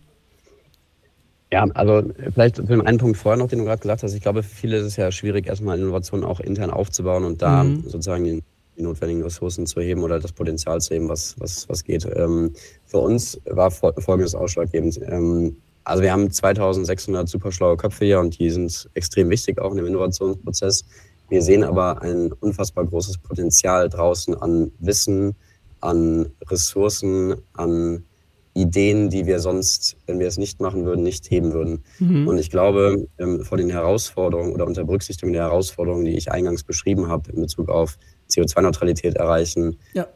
[1.52, 4.14] Ja, also vielleicht für einen Punkt vorher noch, den du gerade gesagt hast.
[4.14, 7.64] Ich glaube, für viele ist es ja schwierig, erstmal Innovationen auch intern aufzubauen und da
[7.64, 7.82] mhm.
[7.82, 8.42] sozusagen die,
[8.78, 12.08] die, notwendigen Ressourcen zu heben oder das Potenzial zu heben, was, was, was geht.
[12.16, 12.54] Ähm,
[12.86, 14.98] für uns war folgendes ausschlaggebend.
[15.06, 19.72] Ähm, also wir haben 2600 super schlaue Köpfe hier und die sind extrem wichtig auch
[19.72, 20.86] in dem Innovationsprozess.
[21.32, 25.34] Wir sehen aber ein unfassbar großes Potenzial draußen an Wissen,
[25.80, 28.04] an Ressourcen, an
[28.52, 31.84] Ideen, die wir sonst, wenn wir es nicht machen würden, nicht heben würden.
[32.00, 32.28] Mhm.
[32.28, 36.64] Und ich glaube, ähm, vor den Herausforderungen oder unter Berücksichtigung der Herausforderungen, die ich eingangs
[36.64, 37.96] beschrieben habe, in Bezug auf
[38.28, 40.06] CO2-Neutralität erreichen, ja.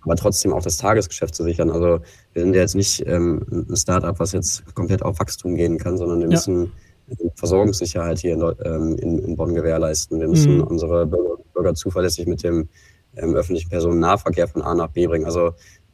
[0.00, 1.70] aber trotzdem auch das Tagesgeschäft zu sichern.
[1.70, 2.00] Also
[2.32, 5.96] wir sind ja jetzt nicht ähm, ein Startup, was jetzt komplett auf Wachstum gehen kann,
[5.96, 6.32] sondern wir ja.
[6.32, 6.72] müssen
[7.34, 10.20] Versorgungssicherheit hier in, ähm, in, in Bonn gewährleisten.
[10.20, 10.64] Wir müssen mhm.
[10.64, 12.68] unsere Bürger, Bürger, zuverlässig mit dem
[13.16, 15.24] ähm, öffentlichen Personennahverkehr von A nach B bringen.
[15.24, 15.52] Also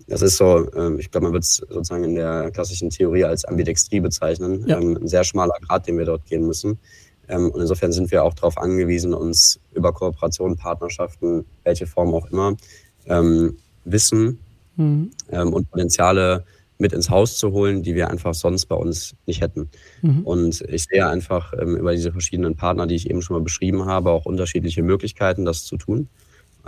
[0.09, 3.45] das ist so, ähm, ich glaube, man wird es sozusagen in der klassischen Theorie als
[3.45, 4.65] Ambidextrie bezeichnen.
[4.67, 4.79] Ja.
[4.79, 6.79] Ähm, ein sehr schmaler Grad, den wir dort gehen müssen.
[7.29, 12.27] Ähm, und insofern sind wir auch darauf angewiesen, uns über Kooperationen, Partnerschaften, welche Form auch
[12.31, 12.57] immer,
[13.85, 14.41] Wissen
[14.75, 15.13] mhm.
[15.31, 16.45] und Potenziale
[16.79, 19.71] mit ins Haus zu holen, die wir einfach sonst bei uns nicht hätten.
[20.03, 20.21] Mhm.
[20.23, 24.11] Und ich sehe einfach über diese verschiedenen Partner, die ich eben schon mal beschrieben habe,
[24.11, 26.09] auch unterschiedliche Möglichkeiten, das zu tun.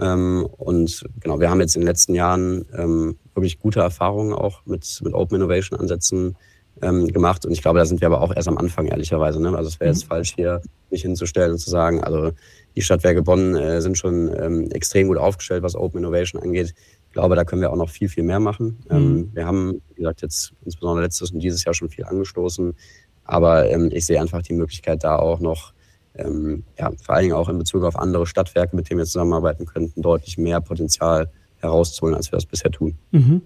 [0.00, 4.64] Ähm, und genau, wir haben jetzt in den letzten Jahren ähm, wirklich gute Erfahrungen auch
[4.64, 6.36] mit, mit Open Innovation Ansätzen
[6.82, 7.44] ähm, gemacht.
[7.44, 9.40] Und ich glaube, da sind wir aber auch erst am Anfang, ehrlicherweise.
[9.40, 9.56] Ne?
[9.56, 10.08] Also es wäre jetzt mhm.
[10.08, 12.30] falsch, hier mich hinzustellen und zu sagen, also
[12.76, 16.74] die Stadtwerke Bonn äh, sind schon ähm, extrem gut aufgestellt, was Open Innovation angeht.
[17.18, 18.78] Ich glaube, da können wir auch noch viel, viel mehr machen.
[18.88, 18.96] Mhm.
[18.96, 22.76] Ähm, wir haben, wie gesagt, jetzt insbesondere letztes und dieses Jahr schon viel angestoßen.
[23.24, 25.72] Aber ähm, ich sehe einfach die Möglichkeit, da auch noch
[26.14, 29.66] ähm, ja, vor allen Dingen auch in Bezug auf andere Stadtwerke, mit denen wir zusammenarbeiten
[29.66, 32.96] könnten, deutlich mehr Potenzial herauszuholen, als wir das bisher tun.
[33.10, 33.42] Mhm.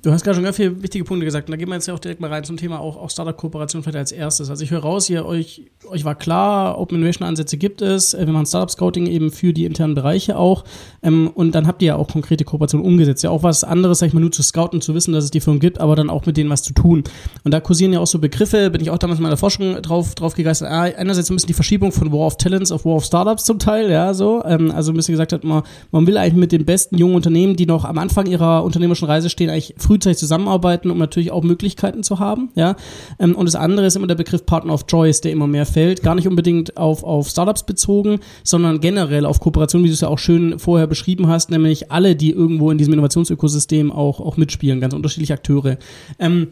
[0.00, 1.48] Du hast gerade schon ganz viele wichtige Punkte gesagt.
[1.48, 3.82] Und da gehen wir jetzt ja auch direkt mal rein zum Thema auch, auch Startup-Kooperation
[3.82, 4.48] vielleicht als erstes.
[4.48, 8.14] Also ich höre raus, ihr euch, euch war klar, Open Innovation-Ansätze gibt es.
[8.14, 10.64] Äh, wir machen Startup-Scouting eben für die internen Bereiche auch.
[11.02, 13.22] Ähm, und dann habt ihr ja auch konkrete Kooperationen umgesetzt.
[13.22, 15.40] Ja, auch was anderes, sag ich mal, nur zu scouten, zu wissen, dass es die
[15.40, 17.04] Firmen gibt, aber dann auch mit denen was zu tun.
[17.44, 20.14] Und da kursieren ja auch so Begriffe, bin ich auch damals in meiner Forschung drauf,
[20.14, 20.70] drauf gegeistert.
[20.70, 23.58] Ah, einerseits ein bisschen die Verschiebung von War of Talents auf War of Startups zum
[23.58, 24.42] Teil, ja, so.
[24.44, 27.56] Ähm, also ein bisschen gesagt hat, man, man will eigentlich mit den besten jungen Unternehmen,
[27.56, 32.02] die noch am Anfang ihrer unternehmerischen Reise stehen, eigentlich frühzeitig zusammenarbeiten, um natürlich auch Möglichkeiten
[32.02, 32.50] zu haben.
[32.54, 32.76] Ja?
[33.18, 36.02] Ähm, und das andere ist immer der Begriff Partner of Choice, der immer mehr fällt.
[36.02, 40.08] Gar nicht unbedingt auf, auf Startups bezogen, sondern generell auf Kooperation, wie du es ja
[40.08, 44.80] auch schön vorher beschrieben hast, nämlich alle, die irgendwo in diesem Innovationsökosystem auch, auch mitspielen,
[44.80, 45.76] ganz unterschiedliche Akteure.
[46.18, 46.48] Ähm,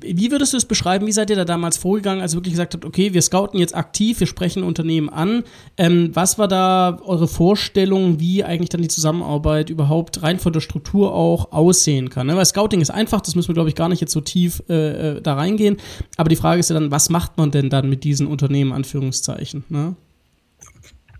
[0.00, 1.06] wie würdest du es beschreiben?
[1.06, 3.74] Wie seid ihr da damals vorgegangen, als ihr wirklich gesagt habt, okay, wir scouten jetzt
[3.74, 5.44] aktiv, wir sprechen Unternehmen an.
[5.76, 10.60] Ähm, was war da eure Vorstellung, wie eigentlich dann die Zusammenarbeit überhaupt rein von der
[10.60, 12.26] Struktur auch aussehen kann?
[12.26, 12.36] Ne?
[12.36, 15.16] Weil Scouting ist einfach, das müssen wir, glaube ich, gar nicht jetzt so tief äh,
[15.16, 15.76] äh, da reingehen.
[16.16, 19.64] Aber die Frage ist ja dann, was macht man denn dann mit diesen Unternehmen, Anführungszeichen?
[19.68, 19.94] Ne?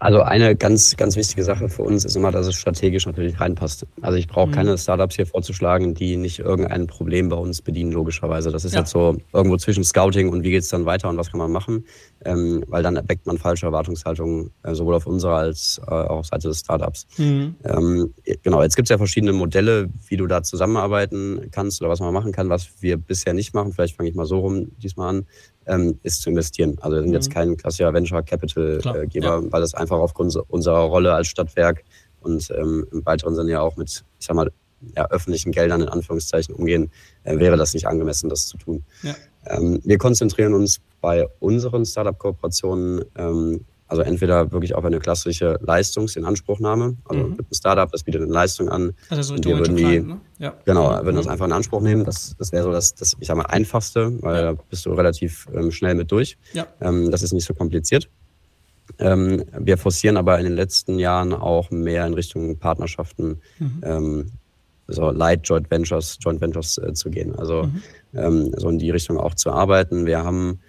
[0.03, 3.87] Also eine ganz, ganz wichtige Sache für uns ist immer, dass es strategisch natürlich reinpasst.
[4.01, 4.53] Also ich brauche mhm.
[4.53, 8.51] keine Startups hier vorzuschlagen, die nicht irgendein Problem bei uns bedienen, logischerweise.
[8.51, 8.81] Das ist ja.
[8.81, 11.53] jetzt so irgendwo zwischen Scouting und wie geht es dann weiter und was kann man
[11.53, 11.85] machen,
[12.25, 16.27] ähm, weil dann erweckt man falsche Erwartungshaltungen, äh, sowohl auf unserer als äh, auch auf
[16.27, 17.07] Seite des Startups.
[17.19, 17.55] Mhm.
[17.63, 18.13] Ähm,
[18.43, 22.13] genau, jetzt gibt es ja verschiedene Modelle, wie du da zusammenarbeiten kannst oder was man
[22.13, 23.73] machen kann, was wir bisher nicht machen.
[23.73, 25.27] Vielleicht fange ich mal so rum diesmal an
[25.67, 26.77] ähm, ist zu investieren.
[26.81, 27.15] Also wir sind mhm.
[27.15, 29.53] jetzt kein klassischer Venture Capital äh, Geber, ja.
[29.53, 31.85] weil das einfach aufgrund unserer Rolle als Stadtwerk
[32.21, 34.51] und ähm, im weiteren Sinne ja auch mit, ich sag mal,
[34.97, 36.91] ja, öffentlichen Geldern in Anführungszeichen umgehen,
[37.25, 38.85] äh, wäre das nicht angemessen, das zu tun.
[39.03, 39.15] Ja.
[39.47, 46.97] Ähm, wir konzentrieren uns bei unseren Startup-Kooperationen ähm, also entweder wirklich auf eine klassische Leistungsinanspruchnahme,
[47.05, 47.33] also mhm.
[47.39, 48.95] ein Startup, das bietet eine Leistung an.
[49.11, 50.19] Also so und wir würden die, ne?
[50.39, 50.55] ja.
[50.65, 51.05] genau, mhm.
[51.05, 52.03] würden das einfach in Anspruch nehmen.
[52.05, 54.53] Das, das wäre so das, das, ich sag mal, einfachste, weil ja.
[54.53, 56.39] da bist du relativ ähm, schnell mit durch.
[56.55, 56.67] Ja.
[56.81, 58.09] Ähm, das ist nicht so kompliziert.
[58.99, 63.81] Ähm, wir forcieren aber in den letzten Jahren auch mehr in Richtung Partnerschaften, mhm.
[63.83, 64.33] ähm,
[64.87, 67.35] so Light Joint Ventures, Joint Ventures äh, zu gehen.
[67.37, 67.83] Also mhm.
[68.15, 70.07] ähm, so in die Richtung auch zu arbeiten.
[70.07, 70.61] Wir haben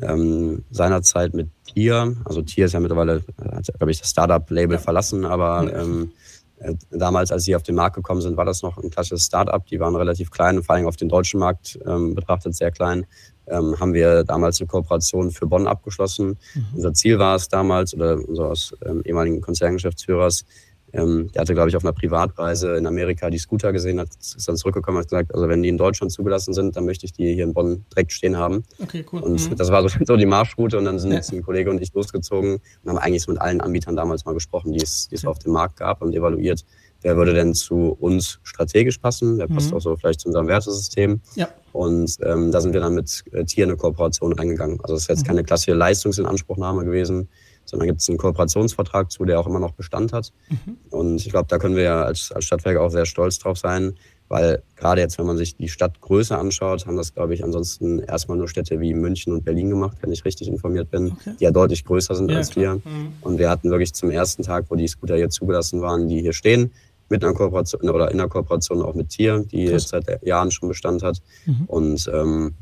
[0.00, 3.22] ähm, seinerzeit mit Tier, also Tier ist ja mittlerweile,
[3.52, 4.82] hat, glaube ich, das Startup-Label ja.
[4.82, 6.12] verlassen, aber ähm,
[6.60, 9.64] äh, damals, als sie auf den Markt gekommen sind, war das noch ein klassisches Startup.
[9.66, 13.06] Die waren relativ klein, vor allem auf den deutschen Markt ähm, betrachtet sehr klein.
[13.46, 16.38] Ähm, haben wir damals eine Kooperation für Bonn abgeschlossen.
[16.54, 16.66] Mhm.
[16.74, 20.44] Unser Ziel war es damals, oder unseres ähm, ehemaligen Konzerngeschäftsführers,
[20.92, 24.48] ähm, der hatte, glaube ich, auf einer Privatreise in Amerika die Scooter gesehen, hat, ist
[24.48, 27.12] dann zurückgekommen und hat gesagt, also wenn die in Deutschland zugelassen sind, dann möchte ich
[27.12, 28.64] die hier in Bonn direkt stehen haben.
[28.80, 29.20] Okay, cool.
[29.20, 29.56] Und mhm.
[29.56, 31.20] das war so, so, die Marschroute und dann sind ja.
[31.32, 34.82] ein Kollege und ich losgezogen und haben eigentlich mit allen Anbietern damals mal gesprochen, die
[34.82, 36.64] es, die es auf dem Markt gab und evaluiert,
[37.02, 39.76] wer würde denn zu uns strategisch passen, wer passt mhm.
[39.76, 41.20] auch so vielleicht zu unserem Wertesystem.
[41.34, 41.48] Ja.
[41.72, 44.80] Und ähm, da sind wir dann mit äh, Tier eine Kooperation reingegangen.
[44.82, 45.28] Also es ist jetzt mhm.
[45.28, 47.28] keine klassische Leistungsinanspruchnahme gewesen,
[47.70, 50.32] sondern gibt es einen Kooperationsvertrag zu, der auch immer noch Bestand hat.
[50.48, 50.76] Mhm.
[50.90, 53.94] Und ich glaube, da können wir ja als, als Stadtwerk auch sehr stolz drauf sein,
[54.28, 58.38] weil gerade jetzt, wenn man sich die Stadtgröße anschaut, haben das, glaube ich, ansonsten erstmal
[58.38, 61.34] nur Städte wie München und Berlin gemacht, wenn ich richtig informiert bin, okay.
[61.38, 62.76] die ja deutlich größer sind ja, als klar.
[62.84, 62.92] wir.
[62.92, 63.12] Mhm.
[63.22, 66.32] Und wir hatten wirklich zum ersten Tag, wo die Scooter hier zugelassen waren, die hier
[66.32, 66.70] stehen,
[67.08, 69.72] mit einer Kooperation oder in einer Kooperation auch mit Tier, die Krass.
[69.72, 71.20] jetzt seit Jahren schon Bestand hat.
[71.46, 71.64] Mhm.
[71.66, 72.54] Und ähm,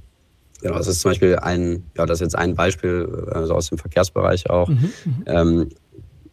[0.61, 3.79] Genau, das ist zum Beispiel ein, ja, das ist jetzt ein Beispiel also aus dem
[3.79, 4.69] Verkehrsbereich auch.
[4.69, 5.69] Mhm, mhm, ähm,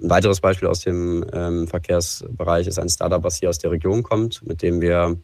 [0.01, 4.03] ein weiteres Beispiel aus dem ähm, Verkehrsbereich ist ein Startup, was hier aus der Region
[4.03, 5.17] kommt, mit dem wir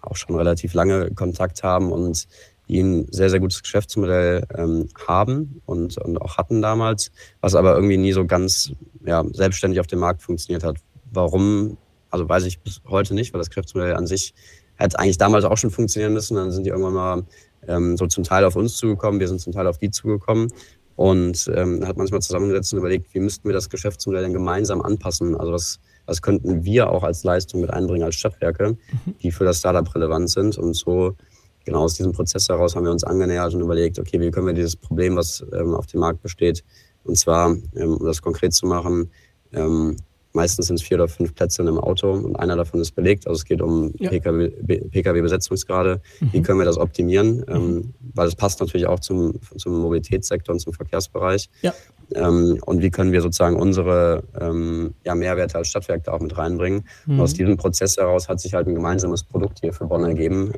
[0.00, 2.26] auch schon relativ lange Kontakt haben und
[2.68, 7.74] die ein sehr, sehr gutes Geschäftsmodell ähm, haben und, und auch hatten damals, was aber
[7.74, 8.72] irgendwie nie so ganz
[9.04, 10.76] ja, selbstständig auf dem Markt funktioniert hat.
[11.10, 11.76] Warum?
[12.10, 14.34] Also weiß ich bis heute nicht, weil das Geschäftsmodell an sich
[14.76, 16.36] hätte eigentlich damals auch schon funktionieren müssen.
[16.36, 17.22] Dann sind die irgendwann mal
[17.66, 20.48] ähm, so zum Teil auf uns zugekommen, wir sind zum Teil auf die zugekommen.
[20.96, 24.32] Und ähm, hat man sich mal zusammengesetzt und überlegt, wie müssten wir das Geschäftsmodell denn
[24.32, 25.34] gemeinsam anpassen?
[25.34, 29.14] Also was, was könnten wir auch als Leistung mit einbringen als Stadtwerke, mhm.
[29.22, 30.58] die für das Startup relevant sind?
[30.58, 31.16] Und so
[31.64, 34.54] genau aus diesem Prozess heraus haben wir uns angenähert und überlegt, okay, wie können wir
[34.54, 36.62] dieses Problem, was ähm, auf dem Markt besteht,
[37.04, 39.10] und zwar, ähm, um das konkret zu machen,
[39.52, 39.96] ähm,
[40.34, 43.26] Meistens sind es vier oder fünf Plätze in einem Auto und einer davon ist belegt.
[43.26, 44.10] Also es geht um ja.
[44.10, 46.00] Pkw-Besetzungsgrade.
[46.20, 46.32] Mhm.
[46.32, 47.44] Wie können wir das optimieren?
[47.48, 47.94] Ähm, mhm.
[48.14, 51.50] Weil es passt natürlich auch zum, zum Mobilitätssektor und zum Verkehrsbereich.
[51.60, 51.74] Ja.
[52.14, 56.36] Ähm, und wie können wir sozusagen unsere ähm, ja, Mehrwerte als Stadtwerk da auch mit
[56.36, 56.84] reinbringen?
[57.06, 57.20] Mhm.
[57.20, 60.52] aus diesem Prozess heraus hat sich halt ein gemeinsames Produkt hier für Bonn ergeben,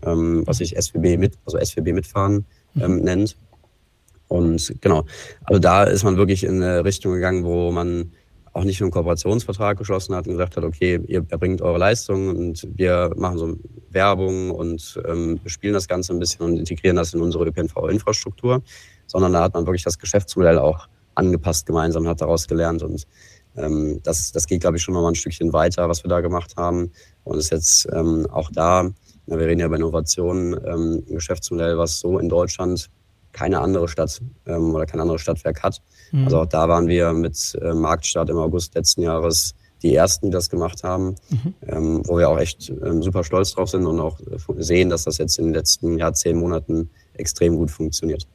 [0.46, 2.96] was sich SWB mit, also SWB mitfahren mhm.
[2.96, 3.37] nennt.
[4.28, 5.04] Und genau,
[5.44, 8.12] also da ist man wirklich in eine Richtung gegangen, wo man
[8.55, 12.37] auch nicht nur einen Kooperationsvertrag geschlossen hat und gesagt hat, okay, ihr erbringt eure Leistungen
[12.37, 13.57] und wir machen so
[13.90, 18.62] Werbung und ähm, bespielen das Ganze ein bisschen und integrieren das in unsere ÖPNV-Infrastruktur,
[19.07, 23.05] sondern da hat man wirklich das Geschäftsmodell auch angepasst gemeinsam, hat daraus gelernt und
[23.57, 26.21] ähm, das, das geht, glaube ich, schon noch mal ein Stückchen weiter, was wir da
[26.21, 26.93] gemacht haben
[27.25, 28.88] und ist jetzt ähm, auch da,
[29.27, 32.88] wir reden ja über Innovationen, ähm, ein Geschäftsmodell, was so in Deutschland
[33.33, 35.83] keine andere Stadt ähm, oder kein anderes Stadtwerk hat.
[36.12, 36.25] Mhm.
[36.25, 40.33] Also auch da waren wir mit äh, Marktstart im August letzten Jahres die ersten, die
[40.33, 41.55] das gemacht haben, mhm.
[41.67, 44.19] ähm, wo wir auch echt ähm, super stolz drauf sind und auch
[44.57, 48.27] sehen, dass das jetzt in den letzten Jahr, zehn Monaten extrem gut funktioniert.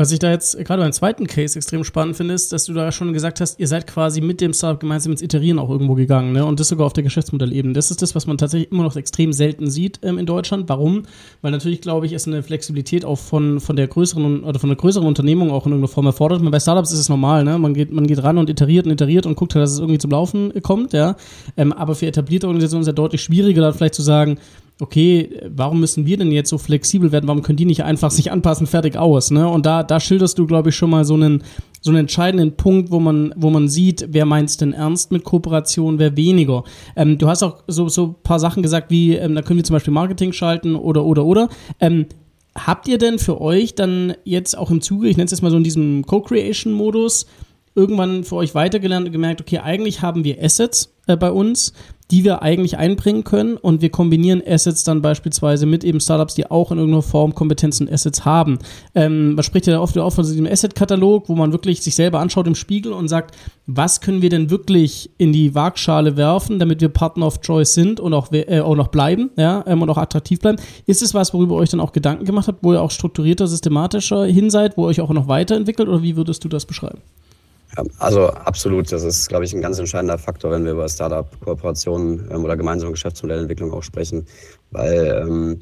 [0.00, 2.90] Was ich da jetzt gerade beim zweiten Case extrem spannend finde, ist, dass du da
[2.90, 6.32] schon gesagt hast, ihr seid quasi mit dem Startup gemeinsam ins Iterieren auch irgendwo gegangen,
[6.32, 6.46] ne?
[6.46, 7.74] Und das sogar auf der Geschäftsmodellebene.
[7.74, 10.70] Das ist das, was man tatsächlich immer noch extrem selten sieht ähm, in Deutschland.
[10.70, 11.02] Warum?
[11.42, 14.78] Weil natürlich, glaube ich, ist eine Flexibilität auch von, von der größeren oder von der
[14.78, 16.50] größeren Unternehmung auch in irgendeiner Form erfordert.
[16.50, 17.58] Bei Startups ist es normal, ne?
[17.58, 19.98] Man geht, man geht ran und iteriert und iteriert und guckt halt, dass es irgendwie
[19.98, 21.14] zum Laufen kommt, ja.
[21.58, 24.38] Ähm, aber für etablierte Organisationen ist es ja deutlich schwieriger, da vielleicht zu sagen,
[24.80, 27.28] okay, warum müssen wir denn jetzt so flexibel werden?
[27.28, 29.30] Warum können die nicht einfach sich anpassen, fertig aus?
[29.30, 29.48] Ne?
[29.48, 31.42] Und da, da schilderst du, glaube ich, schon mal so einen,
[31.80, 35.24] so einen entscheidenden Punkt, wo man, wo man sieht, wer meint es denn ernst mit
[35.24, 36.64] Kooperation, wer weniger.
[36.96, 39.74] Ähm, du hast auch so, so paar Sachen gesagt, wie, ähm, da können wir zum
[39.74, 41.48] Beispiel Marketing schalten oder, oder, oder.
[41.78, 42.06] Ähm,
[42.54, 45.50] habt ihr denn für euch dann jetzt auch im Zuge, ich nenne es jetzt mal
[45.50, 47.26] so in diesem Co-Creation-Modus,
[47.74, 51.72] irgendwann für euch weitergelernt und gemerkt, okay, eigentlich haben wir Assets äh, bei uns,
[52.10, 56.50] die wir eigentlich einbringen können und wir kombinieren Assets dann beispielsweise mit eben Startups, die
[56.50, 58.58] auch in irgendeiner Form Kompetenzen und Assets haben.
[58.94, 62.46] Ähm, man spricht ja oft auch von diesem Asset-Katalog, wo man wirklich sich selber anschaut
[62.46, 66.88] im Spiegel und sagt, was können wir denn wirklich in die Waagschale werfen, damit wir
[66.88, 70.40] Partner of Choice sind und auch, äh, auch noch bleiben, ja, ähm, und auch attraktiv
[70.40, 70.58] bleiben.
[70.86, 73.46] Ist es was, worüber ihr euch dann auch Gedanken gemacht habt, wo ihr auch strukturierter,
[73.46, 76.98] systematischer hin seid, wo ihr euch auch noch weiterentwickelt oder wie würdest du das beschreiben?
[77.76, 82.28] Ja, also absolut, das ist, glaube ich, ein ganz entscheidender Faktor, wenn wir über Startup-Kooperationen
[82.30, 84.26] ähm, oder gemeinsame Geschäftsmodellentwicklung auch sprechen,
[84.70, 85.60] weil ähm,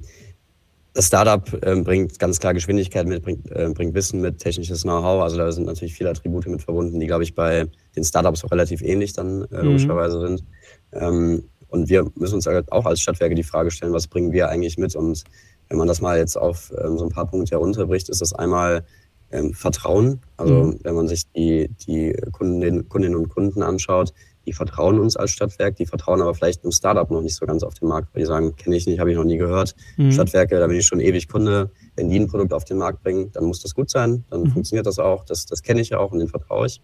[0.94, 5.22] das Startup ähm, bringt ganz klar Geschwindigkeit mit, bringt, äh, bringt Wissen mit, technisches Know-how.
[5.22, 8.50] Also da sind natürlich viele Attribute mit verbunden, die, glaube ich, bei den Startups auch
[8.50, 9.64] relativ ähnlich dann äh, mhm.
[9.66, 10.44] logischerweise sind.
[10.92, 14.48] Ähm, und wir müssen uns halt auch als Stadtwerke die Frage stellen, was bringen wir
[14.48, 14.96] eigentlich mit?
[14.96, 15.24] Und
[15.68, 18.84] wenn man das mal jetzt auf ähm, so ein paar Punkte herunterbricht, ist das einmal
[19.30, 20.20] ähm, Vertrauen.
[20.36, 20.80] Also mhm.
[20.82, 24.12] wenn man sich die, die Kundinnen, Kundinnen und Kunden anschaut,
[24.48, 27.62] die vertrauen uns als Stadtwerk, die vertrauen aber vielleicht einem Startup noch nicht so ganz
[27.62, 29.76] auf den Markt, weil die sagen, kenne ich nicht, habe ich noch nie gehört.
[29.98, 30.10] Mhm.
[30.10, 31.70] Stadtwerke, da bin ich schon ewig Kunde.
[31.96, 34.52] Wenn die ein Produkt auf den Markt bringen, dann muss das gut sein, dann mhm.
[34.52, 36.80] funktioniert das auch, das, das kenne ich ja auch und den vertraue ich.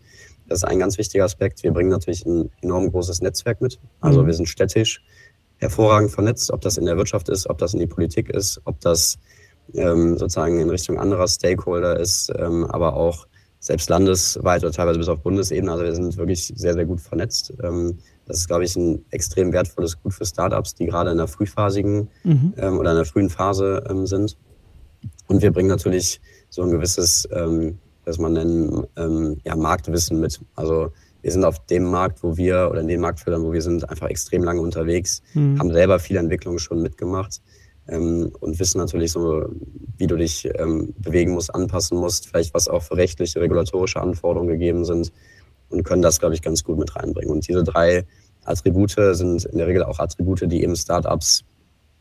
[0.47, 1.63] Das ist ein ganz wichtiger Aspekt.
[1.63, 3.81] Wir bringen natürlich ein enorm großes Netzwerk mit.
[4.01, 4.27] Also mhm.
[4.27, 5.03] wir sind städtisch
[5.57, 8.79] hervorragend vernetzt, ob das in der Wirtschaft ist, ob das in die Politik ist, ob
[8.81, 9.19] das
[9.73, 13.27] ähm, sozusagen in Richtung anderer Stakeholder ist, ähm, aber auch
[13.61, 15.73] selbst landesweit oder teilweise bis auf Bundesebene.
[15.73, 17.53] Also wir sind wirklich sehr, sehr gut vernetzt.
[17.63, 21.29] Ähm, das ist, glaube ich, ein extrem wertvolles Gut für Startups, die gerade in der
[21.29, 22.53] frühphasigen mhm.
[22.59, 24.37] ähm, oder in der frühen Phase ähm, sind.
[25.29, 30.39] Und wir bringen natürlich so ein gewisses, ähm, was man nennen, ja, Marktwissen mit.
[30.57, 33.89] Also wir sind auf dem Markt, wo wir oder in den Marktfeldern, wo wir sind,
[33.89, 35.59] einfach extrem lange unterwegs, mhm.
[35.59, 37.41] haben selber viele Entwicklungen schon mitgemacht
[37.89, 39.47] ähm, und wissen natürlich so,
[39.97, 44.51] wie du dich ähm, bewegen musst, anpassen musst, vielleicht was auch für rechtliche, regulatorische Anforderungen
[44.51, 45.13] gegeben sind
[45.69, 47.31] und können das, glaube ich, ganz gut mit reinbringen.
[47.31, 48.07] Und diese drei
[48.45, 51.45] Attribute sind in der Regel auch Attribute, die eben Startups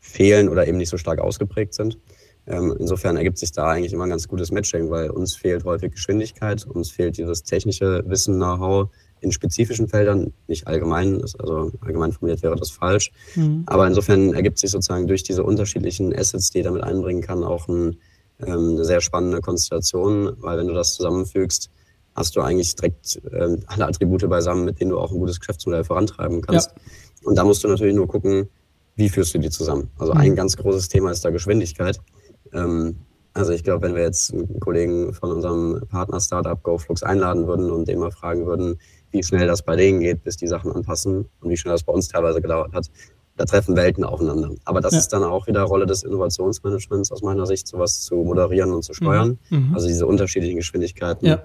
[0.00, 1.98] fehlen oder eben nicht so stark ausgeprägt sind.
[2.46, 5.92] Ähm, insofern ergibt sich da eigentlich immer ein ganz gutes Matching, weil uns fehlt häufig
[5.92, 8.90] Geschwindigkeit, uns fehlt dieses technische Wissen, Know-how,
[9.24, 13.10] in spezifischen Feldern, nicht allgemein, also allgemein formuliert wäre das falsch.
[13.34, 13.64] Mhm.
[13.66, 17.66] Aber insofern ergibt sich sozusagen durch diese unterschiedlichen Assets, die er damit einbringen kann, auch
[17.68, 17.96] ein,
[18.40, 21.70] ähm, eine sehr spannende Konstellation, weil wenn du das zusammenfügst,
[22.14, 25.84] hast du eigentlich direkt ähm, alle Attribute beisammen, mit denen du auch ein gutes Geschäftsmodell
[25.84, 26.70] vorantreiben kannst.
[26.70, 27.28] Ja.
[27.28, 28.48] Und da musst du natürlich nur gucken,
[28.96, 29.90] wie führst du die zusammen.
[29.98, 30.20] Also mhm.
[30.20, 31.98] ein ganz großes Thema ist da Geschwindigkeit.
[32.52, 32.96] Ähm,
[33.34, 37.88] also ich glaube, wenn wir jetzt einen Kollegen von unserem Partner-Startup GoFlux einladen würden und
[37.88, 38.78] den mal fragen würden,
[39.14, 41.92] wie schnell das bei denen geht, bis die Sachen anpassen und wie schnell das bei
[41.92, 42.90] uns teilweise gedauert hat.
[43.36, 44.50] Da treffen Welten aufeinander.
[44.64, 44.98] Aber das ja.
[44.98, 48.92] ist dann auch wieder Rolle des Innovationsmanagements aus meiner Sicht, sowas zu moderieren und zu
[48.92, 48.96] mhm.
[48.96, 49.38] steuern.
[49.50, 49.74] Mhm.
[49.74, 51.26] Also diese unterschiedlichen Geschwindigkeiten.
[51.26, 51.42] Ja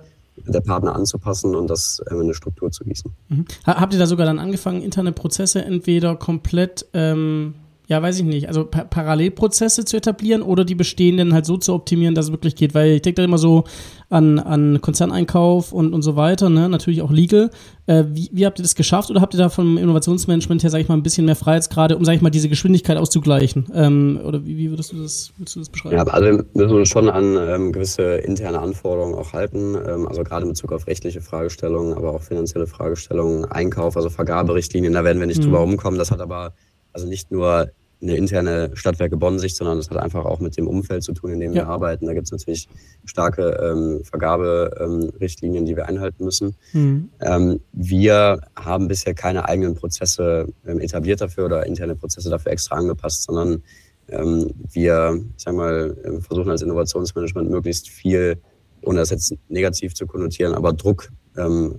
[0.48, 3.12] der Partner anzupassen und das in eine Struktur zu gießen.
[3.28, 3.46] Mhm.
[3.66, 7.56] Habt ihr da sogar dann angefangen, interne Prozesse entweder komplett ähm,
[7.90, 11.74] ja, weiß ich nicht, also pa Parallelprozesse zu etablieren oder die bestehenden halt so zu
[11.74, 13.64] optimieren, dass es wirklich geht, weil ich denke da immer so
[14.10, 16.70] an, an Konzerneinkauf und, und so weiter, ne?
[16.70, 17.50] natürlich auch legal.
[17.88, 20.82] Äh, wie, wie habt ihr das geschafft oder habt ihr da vom Innovationsmanagement her, sag
[20.82, 23.68] ich mal, ein bisschen mehr Freiheitsgrade, um, sag ich mal, diese Geschwindigkeit auszugleichen?
[23.74, 25.96] Ähm, oder wie, wie würdest, du das, würdest du das beschreiben?
[25.96, 30.24] Ja, also wir müssen uns schon an ähm, gewisse interne Anforderungen auch halten, ähm, also
[30.24, 35.20] gerade in Bezug auf rechtliche Fragestellungen, aber auch finanzielle Fragestellungen, Einkauf, also Vergaberichtlinien, da werden
[35.20, 35.46] wir nicht mhm.
[35.46, 35.98] drüber rumkommen.
[35.98, 36.54] Das hat aber
[36.94, 37.72] also nicht nur
[38.02, 41.40] eine interne Stadtwerke Bonn-Sicht, sondern das hat einfach auch mit dem Umfeld zu tun, in
[41.40, 41.64] dem ja.
[41.64, 42.06] wir arbeiten.
[42.06, 42.70] Da gibt es natürlich
[43.04, 46.56] starke ähm, Vergaberichtlinien, ähm, die wir einhalten müssen.
[46.72, 47.10] Mhm.
[47.20, 52.76] Ähm, wir haben bisher keine eigenen Prozesse ähm, etabliert dafür oder interne Prozesse dafür extra
[52.76, 53.64] angepasst, sondern
[54.08, 58.38] ähm, wir, ich sag mal, versuchen als Innovationsmanagement möglichst viel,
[58.82, 61.10] ohne das jetzt negativ zu konnotieren, aber Druck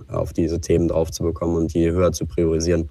[0.08, 2.88] auf diese Themen drauf zu bekommen und die höher zu priorisieren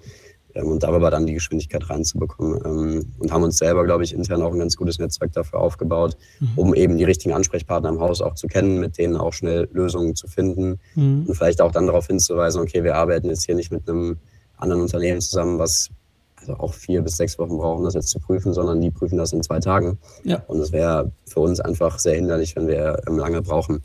[0.54, 2.60] und darüber dann die Geschwindigkeit reinzubekommen.
[2.64, 6.16] Ähm, und haben uns selber, glaube ich, intern auch ein ganz gutes Netzwerk dafür aufgebaut,
[6.40, 6.48] mhm.
[6.56, 10.14] um eben die richtigen Ansprechpartner im Haus auch zu kennen, mit denen auch schnell Lösungen
[10.14, 11.26] zu finden mhm.
[11.26, 14.18] und vielleicht auch dann darauf hinzuweisen, okay, wir arbeiten jetzt hier nicht mit einem
[14.56, 15.90] anderen Unternehmen zusammen, was
[16.36, 19.32] also auch vier bis sechs Wochen brauchen, das jetzt zu prüfen, sondern die prüfen das
[19.32, 19.98] in zwei Tagen.
[20.24, 20.42] Ja.
[20.46, 23.82] Und es wäre für uns einfach sehr hinderlich, wenn wir ähm, lange brauchen.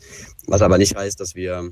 [0.47, 1.71] Was aber nicht heißt, dass wir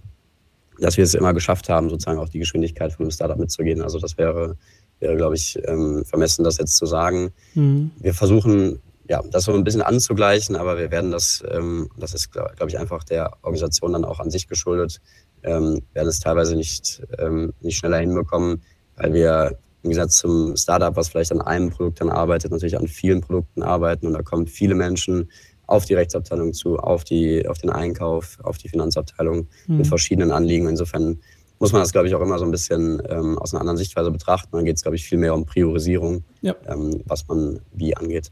[0.79, 3.81] dass wir es immer geschafft haben, sozusagen auch die Geschwindigkeit von einem Startup mitzugehen.
[3.81, 4.57] Also das wäre
[5.03, 7.31] wäre, glaube ich, ähm, vermessen, das jetzt zu sagen.
[7.53, 7.91] Mhm.
[7.99, 12.31] Wir versuchen, ja, das so ein bisschen anzugleichen, aber wir werden das, ähm, das ist,
[12.31, 15.01] glaube glaub ich, einfach der Organisation dann auch an sich geschuldet,
[15.43, 18.63] ähm, werden es teilweise nicht, ähm, nicht schneller hinbekommen,
[18.95, 22.87] weil wir im Gegensatz zum Startup, was vielleicht an einem Produkt dann arbeitet, natürlich an
[22.87, 25.29] vielen Produkten arbeiten und da kommen viele Menschen
[25.67, 29.77] auf die Rechtsabteilung zu, auf, die, auf den Einkauf, auf die Finanzabteilung mhm.
[29.77, 30.67] mit verschiedenen Anliegen.
[30.69, 31.19] Insofern
[31.63, 34.11] muss man das, glaube ich, auch immer so ein bisschen ähm, aus einer anderen Sichtweise
[34.11, 34.49] betrachten.
[34.51, 36.55] Dann geht es, glaube ich, viel mehr um Priorisierung, ja.
[36.67, 38.31] ähm, was man wie angeht.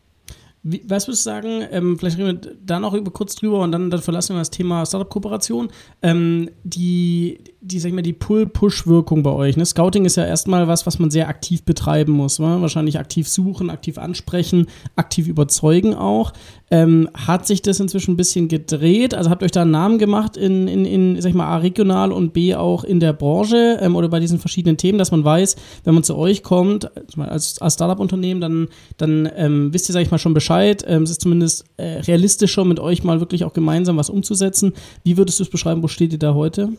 [0.64, 3.90] Wie, was würdest du sagen, ähm, vielleicht reden wir da noch kurz drüber und dann,
[3.90, 5.70] dann verlassen wir das Thema Startup-Kooperation.
[6.04, 9.58] Ähm, die, die, sag ich mal, die Pull-Push-Wirkung bei euch.
[9.58, 9.66] Ne?
[9.66, 12.38] Scouting ist ja erstmal was, was man sehr aktiv betreiben muss.
[12.38, 12.62] Ne?
[12.62, 16.32] Wahrscheinlich aktiv suchen, aktiv ansprechen, aktiv überzeugen auch.
[16.70, 19.16] Ähm, hat sich das inzwischen ein bisschen gedreht?
[19.16, 21.58] Also habt ihr euch da einen Namen gemacht in, in, in sag ich mal, A
[21.58, 25.26] regional und B auch in der Branche ähm, oder bei diesen verschiedenen Themen, dass man
[25.26, 30.02] weiß, wenn man zu euch kommt, als, als Startup-Unternehmen, dann, dann ähm, wisst ihr, sag
[30.02, 30.51] ich mal, schon Bescheid.
[30.88, 34.74] Ähm, es ist zumindest äh, realistischer, mit euch mal wirklich auch gemeinsam was umzusetzen.
[35.04, 35.84] Wie würdest du es beschreiben?
[35.84, 36.70] Wo steht ihr da heute?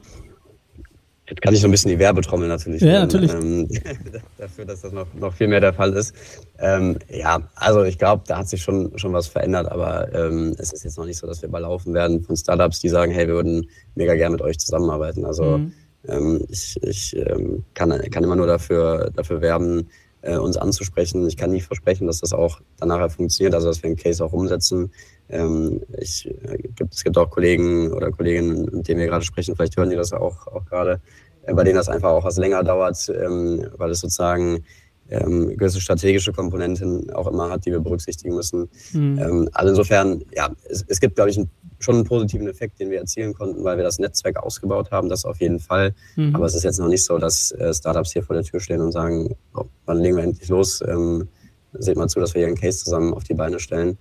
[1.29, 2.83] Jetzt kann ich so ein bisschen die Werbetrommel natürlich.
[2.83, 3.33] Ja, natürlich.
[3.33, 3.69] Ähm,
[4.39, 6.15] dafür, dass das noch, noch viel mehr der Fall ist.
[6.59, 10.73] Ähm, ja, also ich glaube, da hat sich schon, schon was verändert, aber ähm, es
[10.73, 13.35] ist jetzt noch nicht so, dass wir überlaufen werden von Startups, die sagen, hey, wir
[13.35, 15.25] würden mega gerne mit euch zusammenarbeiten.
[15.25, 15.73] Also mhm.
[16.09, 19.89] Ähm, ich, ich ähm, kann, kann immer nur dafür, dafür werben,
[20.23, 21.27] äh, uns anzusprechen.
[21.27, 24.25] Ich kann nicht versprechen, dass das auch dann nachher funktioniert, also dass wir einen Case
[24.25, 24.93] auch umsetzen.
[25.29, 26.59] Ähm, ich, äh,
[26.91, 30.13] es gibt auch Kollegen oder Kolleginnen, mit denen wir gerade sprechen, vielleicht hören die das
[30.13, 31.01] auch, auch gerade,
[31.43, 34.65] äh, bei denen das einfach auch was länger dauert, ähm, weil es sozusagen
[35.11, 38.69] ähm, gewisse strategische Komponenten auch immer hat, die wir berücksichtigen müssen.
[38.93, 39.19] Mhm.
[39.19, 42.91] Ähm, also insofern, ja, es, es gibt, glaube ich, ein, schon einen positiven Effekt, den
[42.91, 45.95] wir erzielen konnten, weil wir das Netzwerk ausgebaut haben, das auf jeden Fall.
[46.17, 46.35] Mhm.
[46.35, 48.81] Aber es ist jetzt noch nicht so, dass äh, Startups hier vor der Tür stehen
[48.81, 50.83] und sagen, oh, wann legen wir endlich los?
[50.87, 51.29] Ähm,
[51.75, 53.99] seht mal zu, dass wir hier einen Case zusammen auf die Beine stellen.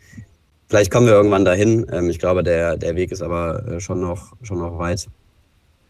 [0.67, 1.85] Vielleicht kommen wir irgendwann dahin.
[1.91, 5.07] Ähm, ich glaube, der, der Weg ist aber äh, schon, noch, schon noch weit,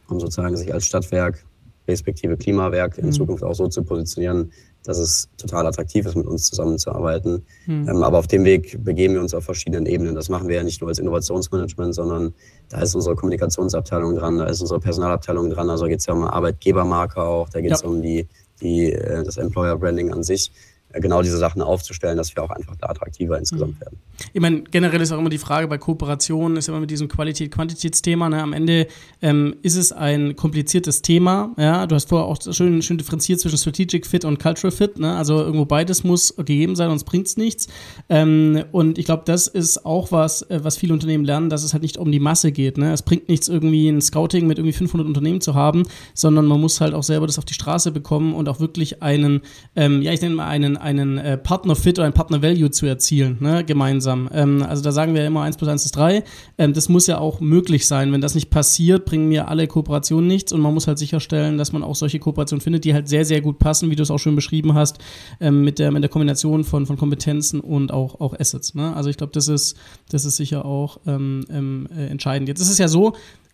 [0.07, 1.43] um sozusagen sich als Stadtwerk,
[1.87, 3.11] respektive Klimawerk in mhm.
[3.11, 4.51] Zukunft auch so zu positionieren,
[4.83, 7.45] dass es total attraktiv ist, mit uns zusammenzuarbeiten.
[7.67, 7.87] Mhm.
[7.87, 10.15] Ähm, aber auf dem Weg begeben wir uns auf verschiedenen Ebenen.
[10.15, 12.33] Das machen wir ja nicht nur als Innovationsmanagement, sondern
[12.69, 15.69] da ist unsere Kommunikationsabteilung dran, da ist unsere Personalabteilung dran.
[15.69, 17.87] Also geht es ja um Arbeitgebermarke auch, da geht es ja.
[17.87, 18.27] um die,
[18.61, 20.51] die, äh, das Employer Branding an sich
[20.99, 23.81] genau diese Sachen aufzustellen, dass wir auch einfach da attraktiver insgesamt mhm.
[23.81, 23.97] werden.
[24.33, 28.29] Ich meine, generell ist auch immer die Frage bei Kooperationen, ist immer mit diesem Qualität-Quantitätsthema.
[28.29, 28.41] Ne?
[28.41, 28.87] Am Ende
[29.21, 31.51] ähm, ist es ein kompliziertes Thema.
[31.57, 31.87] Ja?
[31.87, 34.99] Du hast vorher auch schön, schön differenziert zwischen Strategic Fit und Cultural Fit.
[34.99, 35.15] Ne?
[35.15, 37.67] Also irgendwo beides muss gegeben sein, sonst bringt es nichts.
[38.09, 41.73] Ähm, und ich glaube, das ist auch was, äh, was viele Unternehmen lernen, dass es
[41.73, 42.77] halt nicht um die Masse geht.
[42.77, 42.93] Ne?
[42.93, 46.81] Es bringt nichts, irgendwie ein Scouting mit irgendwie 500 Unternehmen zu haben, sondern man muss
[46.81, 49.41] halt auch selber das auf die Straße bekommen und auch wirklich einen,
[49.75, 53.63] ähm, ja, ich nenne mal einen einen äh, Partner-Fit oder ein Partner-Value zu erzielen, ne,
[53.63, 54.29] gemeinsam.
[54.33, 56.23] Ähm, also da sagen wir ja immer 1 plus 1 ist 3.
[56.57, 58.11] Ähm, das muss ja auch möglich sein.
[58.11, 61.71] Wenn das nicht passiert, bringen mir alle Kooperationen nichts und man muss halt sicherstellen, dass
[61.71, 64.17] man auch solche Kooperationen findet, die halt sehr, sehr gut passen, wie du es auch
[64.19, 64.97] schön beschrieben hast,
[65.39, 68.75] ähm, mit, der, mit der Kombination von, von Kompetenzen und auch, auch Assets.
[68.75, 68.95] Ne?
[68.95, 69.77] Also ich glaube, das ist,
[70.09, 72.49] das ist sicher auch ähm, ähm, äh, entscheidend.
[72.49, 73.13] Jetzt ist es ja so,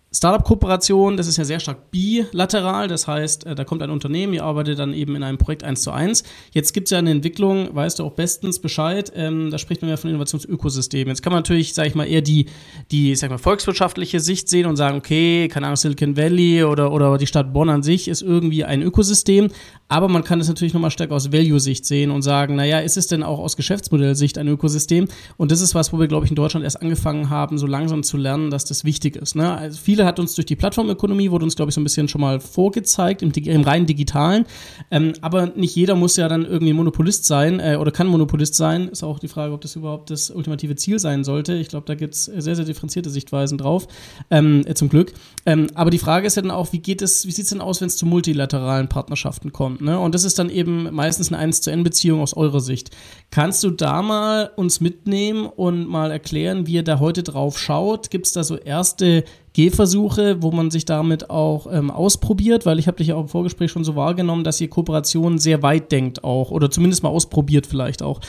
[0.10, 4.44] Startup-Kooperation, das ist ja sehr stark bilateral, das heißt, äh, da kommt ein Unternehmen, ihr
[4.44, 6.24] arbeitet dann eben in einem Projekt eins zu eins.
[6.54, 9.90] Jetzt gibt es ja eine Entwicklung, weißt du auch bestens Bescheid, ähm, da spricht man
[9.90, 11.10] ja von Innovationsökosystemen.
[11.10, 12.46] Jetzt kann man natürlich, sage ich mal, eher die,
[12.90, 17.18] die sag mal, volkswirtschaftliche Sicht sehen und sagen, okay, keine Ahnung, Silicon Valley oder, oder
[17.18, 19.50] die Stadt Bonn an sich ist irgendwie ein Ökosystem,
[19.90, 23.08] aber man kann es natürlich nochmal stärker aus Value-Sicht sehen und sagen, naja, ist es
[23.08, 25.08] denn auch aus Geschäftsmodellsicht ein Ökosystem?
[25.36, 28.04] Und das ist was, wo wir, glaube ich, in Deutschland erst angefangen haben, so langsam
[28.04, 29.36] zu lernen, dass das wichtig ist.
[29.36, 29.56] Ne?
[29.56, 32.22] Also viele hat uns durch die Plattformökonomie, wurde uns, glaube ich, so ein bisschen schon
[32.22, 34.46] mal vorgezeigt, im, im rein digitalen.
[34.92, 38.88] Ähm, aber nicht jeder muss ja dann irgendwie Monopolist sein äh, oder kann Monopolist sein.
[38.90, 41.56] Ist auch die Frage, ob das überhaupt das ultimative Ziel sein sollte.
[41.56, 43.88] Ich glaube, da gibt es sehr, sehr differenzierte Sichtweisen drauf,
[44.30, 45.14] ähm, äh, zum Glück.
[45.46, 47.62] Ähm, aber die Frage ist ja dann auch, wie geht es, wie sieht es denn
[47.62, 49.82] aus, wenn es zu multilateralen Partnerschaften kommt?
[49.82, 50.00] Ne?
[50.00, 52.92] Und das ist dann eben meistens eine 1 zu N Beziehung aus eurer Sicht.
[53.32, 58.10] Kannst du da mal uns mitnehmen und mal erklären, wie ihr da heute drauf schaut?
[58.10, 59.24] Gibt es da so erste
[59.58, 63.28] Gehversuche, wo man sich damit auch ähm, ausprobiert, weil ich habe dich ja auch im
[63.28, 67.66] Vorgespräch schon so wahrgenommen, dass ihr Kooperationen sehr weit denkt auch oder zumindest mal ausprobiert
[67.66, 68.22] vielleicht auch.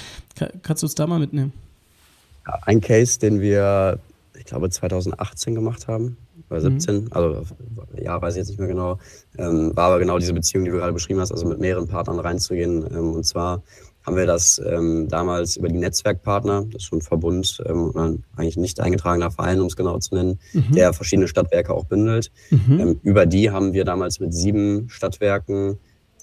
[0.63, 1.53] kannst du uns da mal mitnehmen?
[2.63, 3.99] Ein Case, den wir,
[4.39, 6.17] ich glaube, 2018 gemacht haben,
[6.49, 7.09] oder 17, mhm.
[7.11, 7.43] also
[8.01, 8.99] ja, weiß ich jetzt nicht mehr genau,
[9.37, 12.21] ähm, war aber genau diese Beziehung, die du gerade beschrieben hast, also mit mehreren Partnern
[12.21, 12.87] reinzugehen.
[12.91, 13.63] Ähm, und zwar
[14.05, 18.57] haben wir das ähm, damals über die Netzwerkpartner, das ist schon ein Verbund, ähm, eigentlich
[18.57, 20.73] nicht eingetragener Verein, um es genau zu nennen, mhm.
[20.73, 22.31] der verschiedene Stadtwerke auch bündelt.
[22.51, 22.81] Mhm.
[22.81, 25.79] Ähm, über die haben wir damals mit sieben Stadtwerken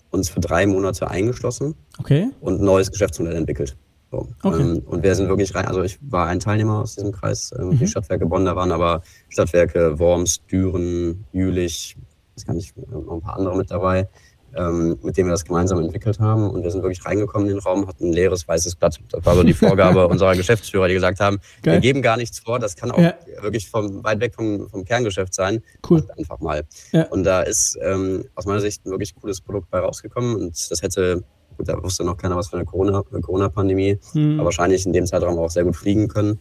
[0.10, 2.30] uns für drei Monate eingeschlossen okay.
[2.42, 3.76] und ein neues Geschäftsmodell entwickelt.
[4.12, 4.30] So.
[4.42, 4.62] Okay.
[4.62, 7.70] Ähm, und wir sind wirklich rein, also ich war ein Teilnehmer aus diesem Kreis, ähm,
[7.70, 7.80] mhm.
[7.80, 11.98] die Stadtwerke Bonn, da waren aber Stadtwerke Worms, Düren, Jülich,
[12.36, 14.08] es kann nicht noch ein paar andere mit dabei
[14.56, 16.50] ähm, mit dem wir das gemeinsam entwickelt haben.
[16.50, 19.00] Und wir sind wirklich reingekommen in den Raum, hatten ein leeres weißes Blatt.
[19.10, 21.76] Das war so die Vorgabe unserer Geschäftsführer, die gesagt haben, Geil.
[21.76, 23.14] wir geben gar nichts vor, das kann auch ja.
[23.42, 25.62] wirklich vom, weit weg vom, vom Kerngeschäft sein.
[25.90, 26.00] Cool.
[26.00, 26.64] Macht einfach mal.
[26.92, 27.04] Ja.
[27.08, 30.36] Und da ist ähm, aus meiner Sicht ein wirklich cooles Produkt bei rausgekommen.
[30.36, 31.24] Und das hätte
[31.58, 34.36] gut, da wusste noch keiner was von der Corona-Pandemie, hm.
[34.36, 36.40] aber wahrscheinlich in dem Zeitraum auch sehr gut fliegen können.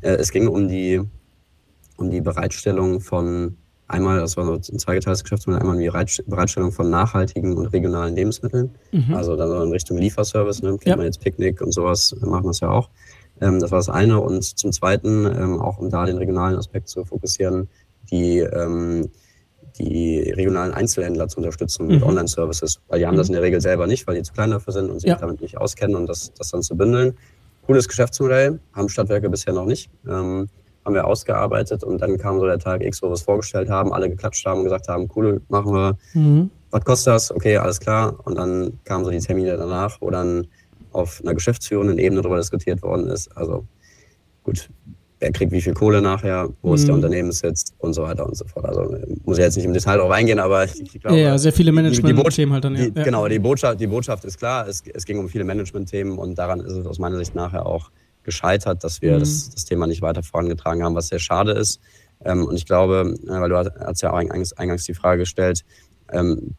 [0.00, 1.00] Äh, es ging um die,
[1.96, 3.56] um die Bereitstellung von
[3.88, 5.90] Einmal, das war so ein zweigeteiltes Geschäftsmodell, einmal die
[6.26, 8.74] Bereitstellung von nachhaltigen und regionalen Lebensmitteln.
[8.90, 9.14] Mhm.
[9.14, 10.70] Also dann in Richtung Lieferservice, ne?
[10.70, 10.96] kennt ja.
[10.96, 12.90] man jetzt Picknick und sowas, machen wir es ja auch.
[13.40, 14.20] Ähm, das war das eine.
[14.20, 17.68] Und zum Zweiten, ähm, auch um da den regionalen Aspekt zu fokussieren,
[18.10, 19.08] die, ähm,
[19.78, 21.94] die regionalen Einzelhändler zu unterstützen mhm.
[21.94, 22.80] mit Online-Services.
[22.88, 23.18] Weil die haben mhm.
[23.18, 25.16] das in der Regel selber nicht, weil die zu klein dafür sind und sich ja.
[25.16, 27.16] damit nicht auskennen und das, das dann zu bündeln.
[27.66, 29.90] Cooles Geschäftsmodell, haben Stadtwerke bisher noch nicht.
[30.08, 30.48] Ähm,
[30.86, 33.92] haben wir ausgearbeitet und dann kam so der Tag X, wo wir es vorgestellt haben,
[33.92, 35.98] alle geklatscht haben und gesagt haben, cool, machen wir.
[36.14, 36.50] Mhm.
[36.70, 37.34] Was kostet das?
[37.34, 38.16] Okay, alles klar.
[38.24, 40.46] Und dann kamen so die Termine danach, wo dann
[40.92, 43.36] auf einer geschäftsführenden Ebene darüber diskutiert worden ist.
[43.36, 43.64] Also
[44.44, 44.70] gut,
[45.18, 46.74] wer kriegt wie viel Kohle nachher, wo mhm.
[46.76, 47.02] ist der mhm.
[47.02, 48.66] Unternehmenssitz und so weiter und so fort.
[48.66, 51.18] Also muss ich jetzt nicht im Detail darauf eingehen, aber ich glaube.
[51.18, 52.88] Ja, sehr viele Management-Themen halt dann, ja.
[52.88, 56.36] Die, genau, die Botschaft, die Botschaft ist klar, es, es ging um viele Management-Themen und
[56.36, 57.90] daran ist es aus meiner Sicht nachher auch
[58.26, 59.20] gescheitert, dass wir mhm.
[59.20, 61.80] das, das, Thema nicht weiter vorangetragen haben, was sehr schade ist.
[62.24, 65.64] Ähm, und ich glaube, äh, weil du hast ja eingangs, eingangs die Frage gestellt,
[66.12, 66.54] ähm,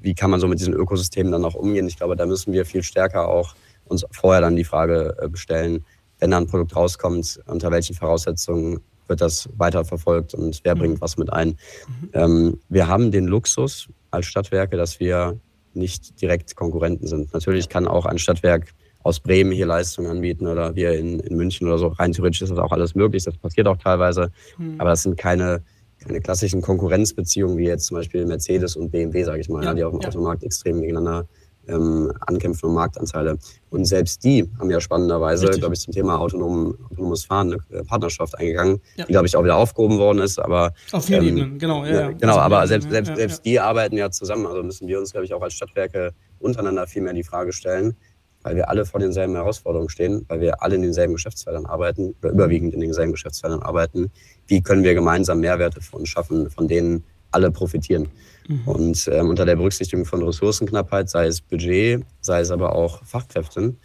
[0.00, 1.86] wie kann man so mit diesen Ökosystemen dann auch umgehen?
[1.88, 5.84] Ich glaube, da müssen wir viel stärker auch uns vorher dann die Frage äh, bestellen,
[6.20, 10.78] wenn da ein Produkt rauskommt, unter welchen Voraussetzungen wird das weiterverfolgt und wer mhm.
[10.78, 11.48] bringt was mit ein.
[11.48, 12.10] Mhm.
[12.12, 15.38] Ähm, wir haben den Luxus als Stadtwerke, dass wir
[15.74, 17.32] nicht direkt Konkurrenten sind.
[17.32, 18.72] Natürlich kann auch ein Stadtwerk
[19.02, 21.88] aus Bremen hier Leistungen anbieten oder wir in, in München oder so.
[21.88, 24.30] Rein theoretisch ist das auch alles möglich, das passiert auch teilweise.
[24.58, 24.76] Mhm.
[24.78, 25.62] Aber das sind keine,
[26.00, 29.84] keine klassischen Konkurrenzbeziehungen wie jetzt zum Beispiel Mercedes und BMW, sage ich mal, ja, die
[29.84, 30.08] auf dem ja.
[30.08, 31.26] Automarkt extrem gegeneinander
[31.68, 33.38] ähm, ankämpfen um Marktanteile.
[33.70, 38.36] Und selbst die haben ja spannenderweise, glaube ich, zum Thema autonom, autonomes Fahren eine Partnerschaft
[38.38, 39.04] eingegangen, ja.
[39.04, 40.38] die, glaube ich, auch wieder aufgehoben worden ist.
[40.38, 41.84] Aber, Auf vielen ähm, Ebenen, genau.
[41.84, 42.10] Ja, ja.
[42.12, 44.46] Genau, aber selbst, selbst, selbst die arbeiten ja zusammen.
[44.46, 47.96] Also müssen wir uns, glaube ich, auch als Stadtwerke untereinander viel mehr die Frage stellen,
[48.42, 52.32] weil wir alle vor denselben Herausforderungen stehen, weil wir alle in denselben Geschäftsfeldern arbeiten oder
[52.32, 54.10] überwiegend in denselben Geschäftsfeldern arbeiten.
[54.46, 58.08] Wie können wir gemeinsam Mehrwerte für uns schaffen, von denen alle profitieren?
[58.48, 58.62] Mhm.
[58.66, 63.76] Und ähm, unter der Berücksichtigung von Ressourcenknappheit, sei es Budget, sei es aber auch Fachkräften,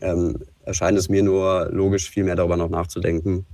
[0.00, 3.46] ähm, erscheint es mir nur logisch, viel mehr darüber noch nachzudenken,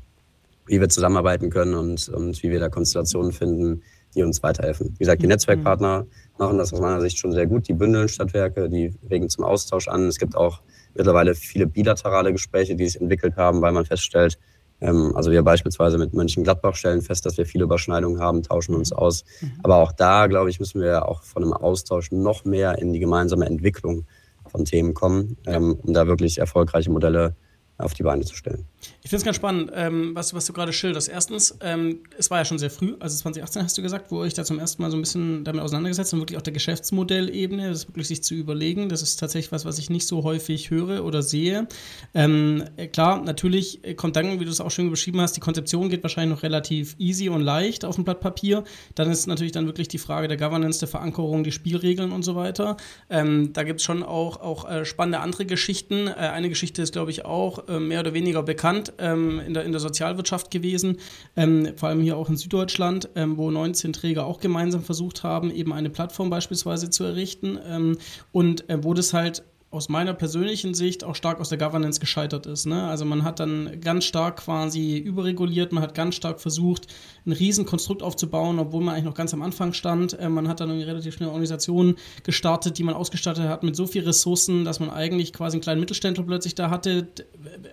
[0.67, 3.83] wie wir zusammenarbeiten können und, und wie wir da Konstellationen finden,
[4.15, 4.95] die uns weiterhelfen.
[4.95, 5.33] Wie gesagt, die mhm.
[5.33, 6.07] Netzwerkpartner
[6.39, 7.69] machen das aus meiner Sicht schon sehr gut.
[7.69, 10.07] Die bündeln Stadtwerke, die regen zum Austausch an.
[10.07, 10.61] Es gibt auch
[10.95, 14.39] mittlerweile viele bilaterale Gespräche, die sich entwickelt haben, weil man feststellt,
[14.81, 18.93] ähm, also wir beispielsweise mit Mönchengladbach stellen fest, dass wir viele Überschneidungen haben, tauschen uns
[18.93, 19.25] aus.
[19.41, 19.53] Mhm.
[19.63, 23.01] Aber auch da, glaube ich, müssen wir auch von einem Austausch noch mehr in die
[23.01, 24.07] gemeinsame Entwicklung
[24.49, 27.35] von Themen kommen, ähm, um da wirklich erfolgreiche Modelle
[27.79, 28.65] auf die Beine zu stellen.
[29.03, 31.09] Ich finde es ganz spannend, ähm, was, was du gerade schilderst.
[31.09, 34.35] Erstens, ähm, es war ja schon sehr früh, also 2018 hast du gesagt, wo ich
[34.35, 37.89] da zum ersten Mal so ein bisschen damit auseinandergesetzt und wirklich auf der Geschäftsmodellebene, das
[37.89, 38.89] wirklich sich zu überlegen.
[38.89, 41.69] Das ist tatsächlich was, was ich nicht so häufig höre oder sehe.
[42.15, 45.89] Ähm, äh, klar, natürlich kommt dann, wie du es auch schön beschrieben hast, die Konzeption
[45.89, 48.65] geht wahrscheinlich noch relativ easy und leicht auf dem Blatt Papier.
[48.95, 52.35] Dann ist natürlich dann wirklich die Frage der Governance, der Verankerung, die Spielregeln und so
[52.35, 52.77] weiter.
[53.11, 56.09] Ähm, da gibt es schon auch, auch äh, spannende andere Geschichten.
[56.09, 59.65] Äh, eine Geschichte ist, glaube ich, auch äh, mehr oder weniger bekannt ähm, in, der,
[59.65, 60.99] in der Sozialwirtschaft gewesen,
[61.37, 65.51] ähm, vor allem hier auch in Süddeutschland, ähm, wo 19 Träger auch gemeinsam versucht haben,
[65.51, 67.99] eben eine Plattform beispielsweise zu errichten ähm,
[68.33, 72.47] und äh, wo das halt aus meiner persönlichen Sicht auch stark aus der Governance gescheitert
[72.47, 72.67] ist.
[72.67, 72.87] Ne?
[72.87, 76.87] Also man hat dann ganz stark quasi überreguliert, man hat ganz stark versucht,
[77.27, 80.19] ein Riesenkonstrukt aufzubauen, obwohl man eigentlich noch ganz am Anfang stand.
[80.19, 83.87] Äh, man hat dann eine relativ schnelle Organisation gestartet, die man ausgestattet hat mit so
[83.87, 87.09] viel Ressourcen, dass man eigentlich quasi einen kleinen Mittelständler plötzlich da hatte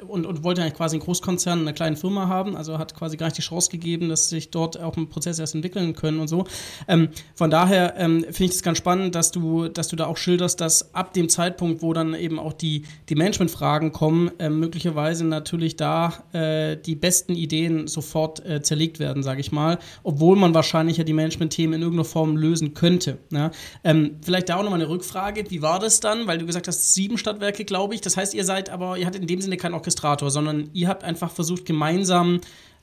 [0.08, 2.58] und, und wollte eigentlich quasi einen Großkonzern, eine kleine Firma haben.
[2.58, 5.54] Also hat quasi gar nicht die Chance gegeben, dass sich dort auch ein Prozess erst
[5.54, 6.46] entwickeln können und so.
[6.88, 10.18] Ähm, von daher ähm, finde ich es ganz spannend, dass du, dass du da auch
[10.18, 15.26] schilderst, dass ab dem Zeitpunkt, wo dann eben auch die, die Managementfragen kommen, äh, möglicherweise
[15.26, 20.56] natürlich da äh, die besten Ideen sofort äh, zerlegt werden, sage ich mal, obwohl man
[20.56, 23.20] wahrscheinlich ja die Management-Themen in irgendeiner Form lösen könnte.
[23.32, 23.52] Ja?
[23.84, 26.26] Ähm, vielleicht da auch nochmal eine Rückfrage, wie war das dann?
[26.26, 28.02] Weil du gesagt hast, sieben Stadtwerke, glaube ich.
[28.02, 31.04] Das heißt, ihr seid aber, ihr hattet in dem Sinne keinen Orchestrator, sondern ihr habt
[31.04, 32.40] einfach versucht, gemeinsam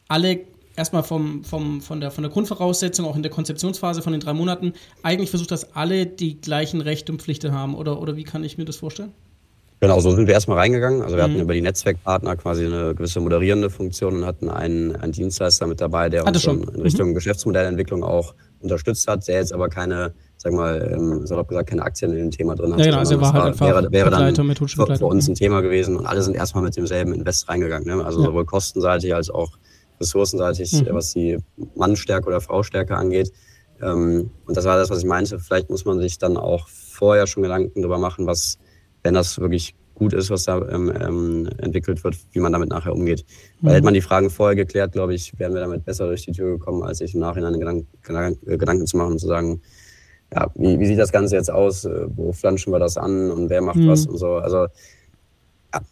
[0.07, 0.41] alle
[0.81, 4.33] erstmal vom, vom, von, der, von der Grundvoraussetzung, auch in der Konzeptionsphase von den drei
[4.33, 4.73] Monaten,
[5.03, 7.75] eigentlich versucht, dass alle die gleichen Rechte und Pflichten haben?
[7.75, 9.13] Oder, oder wie kann ich mir das vorstellen?
[9.81, 11.01] Genau, so sind wir erstmal reingegangen.
[11.01, 11.33] Also wir mhm.
[11.33, 15.81] hatten über die Netzwerkpartner quasi eine gewisse moderierende Funktion und hatten einen, einen Dienstleister mit
[15.81, 17.15] dabei, der uns schon in Richtung mhm.
[17.15, 22.13] Geschäftsmodellentwicklung auch unterstützt hat, der jetzt aber keine, sag mal, ähm, salopp gesagt, keine Aktien
[22.13, 22.81] in dem Thema drin hat.
[22.81, 25.63] Ja, genau, also er war halt einfach wäre, wäre dann für, für, uns ein Thema
[25.63, 27.89] gewesen und alle sind erstmal mit demselben Invest reingegangen.
[27.89, 28.05] Ne?
[28.05, 28.27] Also ja.
[28.27, 29.53] sowohl kostenseitig als auch
[30.01, 30.89] ressourcenseitig, mhm.
[30.93, 31.39] was die
[31.75, 33.33] Mannstärke oder Fraustärke angeht.
[33.83, 35.39] Ähm, und das war das, was ich meinte.
[35.39, 38.59] Vielleicht muss man sich dann auch vorher schon Gedanken darüber machen, was,
[39.03, 42.95] wenn das wirklich gut ist, was da ähm, ähm, entwickelt wird, wie man damit nachher
[42.95, 43.25] umgeht.
[43.61, 43.67] Mhm.
[43.67, 46.33] Weil hätte man die Fragen vorher geklärt, glaube ich, wären wir damit besser durch die
[46.33, 47.87] Tür gekommen, als sich im Nachhinein Gedanken,
[48.47, 49.61] Gedanken zu machen und zu sagen,
[50.33, 51.85] ja, wie, wie sieht das Ganze jetzt aus?
[51.85, 53.89] Äh, wo flanschen wir das an und wer macht mhm.
[53.89, 54.37] was und so.
[54.37, 54.69] Also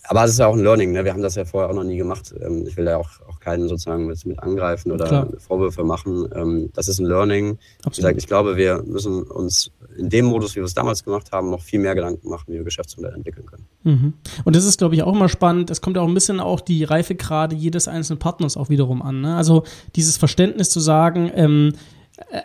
[0.04, 0.92] aber es ist ja auch ein Learning.
[0.92, 1.04] Ne?
[1.04, 2.34] Wir haben das ja vorher auch noch nie gemacht.
[2.40, 5.28] Ähm, ich will ja auch, auch keinen sozusagen mit, mit angreifen oder Klar.
[5.38, 6.28] Vorwürfe machen.
[6.34, 7.58] Ähm, das ist ein Learning.
[7.84, 8.16] Absolut.
[8.16, 11.62] Ich glaube, wir müssen uns in dem Modus, wie wir es damals gemacht haben, noch
[11.62, 13.66] viel mehr Gedanken machen, wie wir Geschäftsmodelle entwickeln können.
[13.84, 14.12] Mhm.
[14.44, 15.70] Und das ist, glaube ich, auch immer spannend.
[15.70, 19.20] Es kommt auch ein bisschen auch die Reifegrade jedes einzelnen Partners auch wiederum an.
[19.20, 19.36] Ne?
[19.36, 19.64] Also
[19.96, 21.72] dieses Verständnis zu sagen, ähm,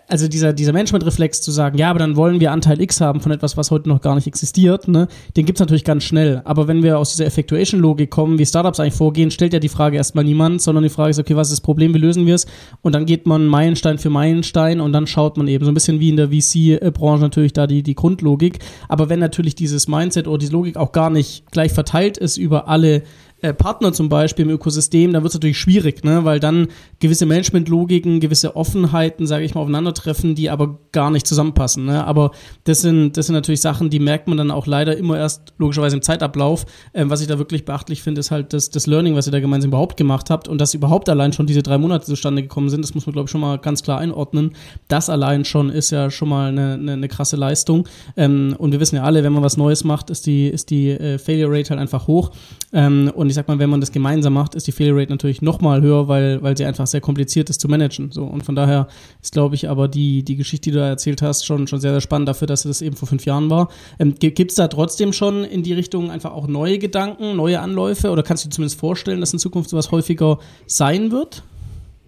[0.08, 3.32] also dieser, dieser Management-Reflex zu sagen, ja, aber dann wollen wir Anteil X haben von
[3.32, 6.42] etwas, was heute noch gar nicht existiert, ne, den gibt es natürlich ganz schnell.
[6.46, 9.98] Aber wenn wir aus dieser Effectuation-Logik kommen, wie Startups eigentlich vorgehen, stellt ja die Frage
[9.98, 12.46] erstmal niemand, sondern die Frage ist, okay, was ist das Problem, wie lösen wir es?
[12.82, 16.00] Und dann geht man Meilenstein für Meilenstein und dann schaut man eben so ein bisschen
[16.00, 18.60] wie in der VC-Branche natürlich da die, die Grundlogik.
[18.88, 22.68] Aber wenn natürlich dieses Mindset oder diese Logik auch gar nicht gleich verteilt ist über
[22.68, 23.04] alle
[23.44, 26.24] äh, Partner zum Beispiel im Ökosystem, dann wird es natürlich schwierig, ne?
[26.24, 26.70] weil dann
[27.00, 31.84] gewisse Management-Logiken, gewisse Offenheiten, sage ich mal, aufeinandertreffen, die aber gar nicht zusammenpassen.
[31.84, 32.06] Ne?
[32.08, 32.32] Aber
[32.64, 35.98] das sind, das sind natürlich Sachen, die merkt man dann auch leider immer erst logischerweise
[35.98, 36.66] im Zeitablauf.
[36.94, 39.42] Ähm, was ich da wirklich beachtlich finde, ist halt das, das Learning, was ihr da
[39.42, 42.82] gemeinsam überhaupt gemacht habt und dass überhaupt allein schon diese drei Monate zustande gekommen sind,
[42.82, 44.56] das muss man, glaube ich, schon mal ganz klar einordnen.
[44.88, 47.90] Das allein schon ist ja schon mal eine, eine, eine krasse Leistung.
[48.16, 50.92] Ähm, und wir wissen ja alle, wenn man was Neues macht, ist die, ist die
[50.92, 52.32] äh, Failure Rate halt einfach hoch.
[52.72, 55.42] Ähm, und ich sag mal, wenn man das gemeinsam macht, ist die Failure Rate natürlich
[55.42, 58.12] nochmal höher, weil, weil sie einfach sehr kompliziert ist zu managen.
[58.12, 58.24] So.
[58.24, 58.88] Und von daher
[59.24, 61.92] ist, glaube ich, aber die, die Geschichte, die du da erzählt hast, schon, schon sehr,
[61.92, 63.70] sehr spannend dafür, dass das eben vor fünf Jahren war.
[63.98, 68.12] Ähm, Gibt es da trotzdem schon in die Richtung einfach auch neue Gedanken, neue Anläufe?
[68.12, 71.44] Oder kannst du dir zumindest vorstellen, dass in Zukunft sowas häufiger sein wird?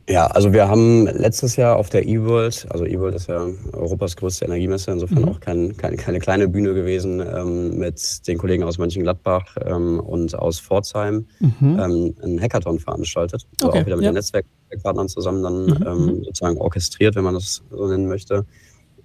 [0.08, 4.46] Ja, also wir haben letztes Jahr auf der eWorld, also eWorld ist ja Europas größte
[4.46, 5.30] Energiemesse, insofern mhm.
[5.30, 10.38] auch kein, kein, keine kleine Bühne gewesen, ähm, mit den Kollegen aus Mönchengladbach ähm, und
[10.38, 11.80] aus Pforzheim mhm.
[11.80, 13.48] ähm, einen Hackathon veranstaltet.
[13.60, 14.12] Also okay, auch wieder mit ja.
[14.12, 15.88] den Netzwerkpartnern zusammen dann mhm.
[15.88, 16.24] ähm, mhm.
[16.24, 18.46] sozusagen orchestriert, wenn man das so nennen möchte.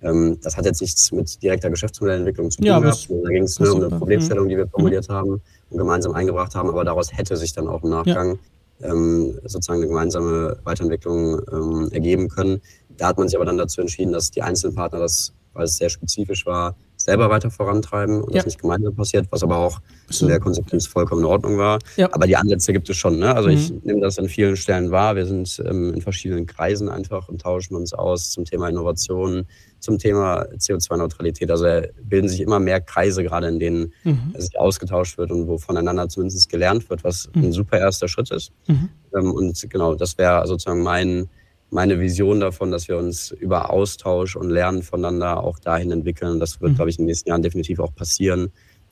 [0.03, 3.09] Ähm, das hat jetzt nichts mit direkter Geschäftsmodellentwicklung zu tun ja, gehabt.
[3.09, 4.71] Da ging es nur um eine Problemstellung, die wir mhm.
[4.71, 5.41] formuliert haben
[5.71, 8.39] und gemeinsam eingebracht haben, aber daraus hätte sich dann auch im Nachgang ja
[8.81, 12.61] sozusagen eine gemeinsame Weiterentwicklung ähm, ergeben können.
[12.89, 15.77] Da hat man sich aber dann dazu entschieden, dass die einzelnen Partner das, weil es
[15.77, 18.39] sehr spezifisch war, selber weiter vorantreiben und ja.
[18.39, 20.27] das nicht gemeinsam passiert, was aber auch so.
[20.27, 21.79] in der Konsequenz vollkommen in Ordnung war.
[21.97, 22.09] Ja.
[22.13, 23.19] Aber die Ansätze gibt es schon.
[23.19, 23.35] Ne?
[23.35, 23.55] Also mhm.
[23.55, 25.17] ich nehme das an vielen Stellen wahr.
[25.17, 29.47] Wir sind ähm, in verschiedenen Kreisen einfach und tauschen uns aus zum Thema Innovation,
[29.79, 31.51] zum Thema CO2-Neutralität.
[31.51, 31.67] Also
[32.03, 34.35] bilden sich immer mehr Kreise gerade, in denen mhm.
[34.37, 37.45] sich ausgetauscht wird und wo voneinander zumindest gelernt wird, was mhm.
[37.45, 38.53] ein super erster Schritt ist.
[38.67, 38.91] Mhm.
[39.17, 41.29] Ähm, und genau, das wäre sozusagen mein
[41.71, 46.41] meine Vision davon, dass wir uns über Austausch und Lernen voneinander auch dahin entwickeln.
[46.41, 46.77] Das wird, mhm.
[46.77, 48.51] glaube ich, in den nächsten Jahren definitiv auch passieren,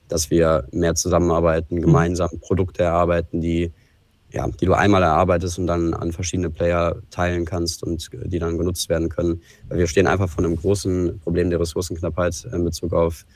[0.08, 1.82] dass wir mehr zusammenarbeiten, mhm.
[1.82, 3.72] gemeinsam Produkte erarbeiten, die,
[4.32, 8.58] ja, die du einmal erarbeitest und dann an verschiedene Player teilen kannst und die dann
[8.58, 9.42] genutzt werden können.
[9.68, 13.26] Weil wir stehen einfach vor einem großen Problem der Ressourcenknappheit in Bezug auf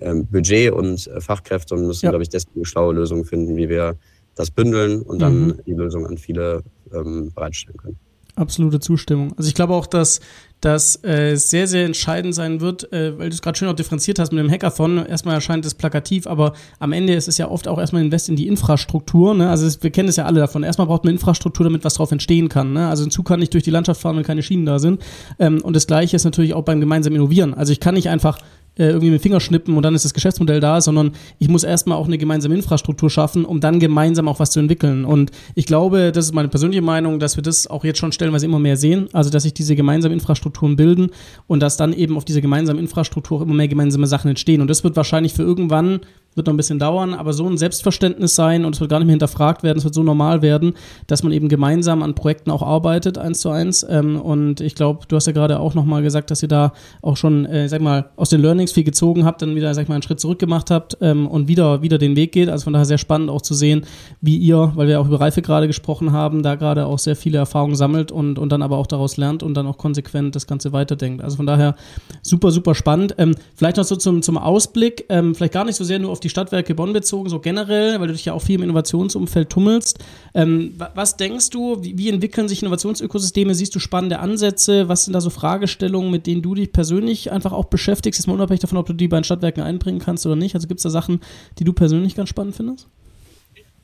[0.00, 2.10] ähm, Budget und äh, Fachkräfte und müssen, ja.
[2.10, 3.96] glaube ich, deswegen schlaue Lösungen finden, wie wir
[4.34, 5.60] das bündeln und dann mhm.
[5.66, 7.98] die Lösung an viele ähm, bereitstellen können.
[8.40, 9.34] Absolute Zustimmung.
[9.36, 10.20] Also ich glaube auch, dass
[10.60, 14.18] das äh, sehr, sehr entscheidend sein wird, äh, weil du es gerade schön auch differenziert
[14.18, 15.04] hast mit dem Hackathon.
[15.06, 18.36] Erstmal erscheint es plakativ, aber am Ende ist es ja oft auch erstmal Invest in
[18.36, 19.34] die Infrastruktur.
[19.34, 19.48] Ne?
[19.48, 20.62] Also es, wir kennen es ja alle davon.
[20.62, 22.72] Erstmal braucht man Infrastruktur, damit was drauf entstehen kann.
[22.74, 22.88] Ne?
[22.88, 25.02] Also ein Zug kann nicht durch die Landschaft fahren, wenn keine Schienen da sind.
[25.38, 27.54] Ähm, und das Gleiche ist natürlich auch beim gemeinsamen Innovieren.
[27.54, 28.38] Also ich kann nicht einfach
[28.76, 32.06] irgendwie mit Finger schnippen und dann ist das Geschäftsmodell da, sondern ich muss erstmal auch
[32.06, 35.04] eine gemeinsame Infrastruktur schaffen, um dann gemeinsam auch was zu entwickeln.
[35.04, 38.46] Und ich glaube, das ist meine persönliche Meinung, dass wir das auch jetzt schon stellenweise
[38.46, 41.10] immer mehr sehen, also dass sich diese gemeinsamen Infrastrukturen bilden
[41.46, 44.60] und dass dann eben auf diese gemeinsamen Infrastruktur auch immer mehr gemeinsame Sachen entstehen.
[44.60, 46.00] Und das wird wahrscheinlich für irgendwann
[46.34, 49.06] wird noch ein bisschen dauern, aber so ein Selbstverständnis sein und es wird gar nicht
[49.06, 50.74] mehr hinterfragt werden, es wird so normal werden,
[51.08, 53.84] dass man eben gemeinsam an Projekten auch arbeitet, eins zu eins.
[53.88, 56.72] Ähm, und ich glaube, du hast ja gerade auch nochmal gesagt, dass ihr da
[57.02, 59.94] auch schon, äh, sag mal, aus den Learnings viel gezogen habt, dann wieder, sag mal,
[59.94, 62.48] einen Schritt zurück gemacht habt ähm, und wieder, wieder den Weg geht.
[62.48, 63.84] Also von daher sehr spannend auch zu sehen,
[64.20, 67.38] wie ihr, weil wir auch über Reife gerade gesprochen haben, da gerade auch sehr viele
[67.38, 70.72] Erfahrungen sammelt und, und dann aber auch daraus lernt und dann auch konsequent das Ganze
[70.72, 71.24] weiterdenkt.
[71.24, 71.74] Also von daher
[72.22, 73.16] super, super spannend.
[73.18, 76.19] Ähm, vielleicht noch so zum, zum Ausblick, ähm, vielleicht gar nicht so sehr nur auf
[76.20, 79.98] die Stadtwerke Bonn bezogen, so generell, weil du dich ja auch viel im Innovationsumfeld tummelst.
[80.34, 83.54] Ähm, was denkst du, wie, wie, entwickeln sich Innovationsökosysteme?
[83.54, 84.88] Siehst du spannende Ansätze?
[84.88, 88.20] Was sind da so Fragestellungen, mit denen du dich persönlich einfach auch beschäftigst?
[88.20, 90.54] Ist mal unabhängig davon, ob du die bei den Stadtwerken einbringen kannst oder nicht.
[90.54, 91.20] Also gibt es da Sachen,
[91.58, 92.88] die du persönlich ganz spannend findest?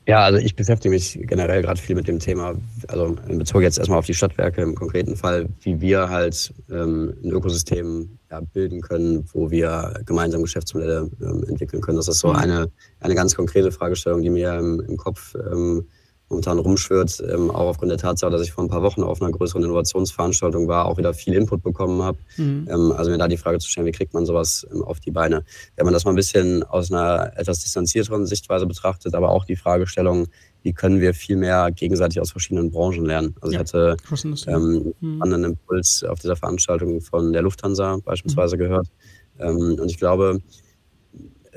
[0.07, 2.55] Ja, also ich beschäftige mich generell gerade viel mit dem Thema,
[2.87, 7.13] also in Bezug jetzt erstmal auf die Stadtwerke im konkreten Fall, wie wir halt ähm,
[7.21, 11.97] ein Ökosystem ja, bilden können, wo wir gemeinsam Geschäftsmodelle ähm, entwickeln können.
[11.97, 12.35] Das ist so mhm.
[12.37, 15.85] eine, eine ganz konkrete Fragestellung, die mir im, im Kopf ähm,
[16.29, 19.31] momentan rumschwirrt, ähm, auch aufgrund der Tatsache, dass ich vor ein paar Wochen auf einer
[19.31, 22.17] größeren Innovationsveranstaltung war, auch wieder viel Input bekommen habe.
[22.35, 22.67] Mhm.
[22.69, 25.11] Ähm, also mir da die Frage zu stellen, wie kriegt man sowas ähm, auf die
[25.11, 25.45] Beine?
[25.75, 29.55] Wenn man das mal ein bisschen aus einer etwas distanzierteren Sichtweise betrachtet, aber auch die
[29.55, 30.27] Fragestellung,
[30.63, 33.35] wie können wir viel mehr gegenseitig aus verschiedenen Branchen lernen?
[33.39, 33.61] Also ja.
[33.61, 33.95] ich hatte
[34.47, 35.21] ähm, mhm.
[35.21, 38.59] einen Impuls auf dieser Veranstaltung von der Lufthansa beispielsweise mhm.
[38.59, 38.87] gehört.
[39.39, 40.41] Ähm, und ich glaube,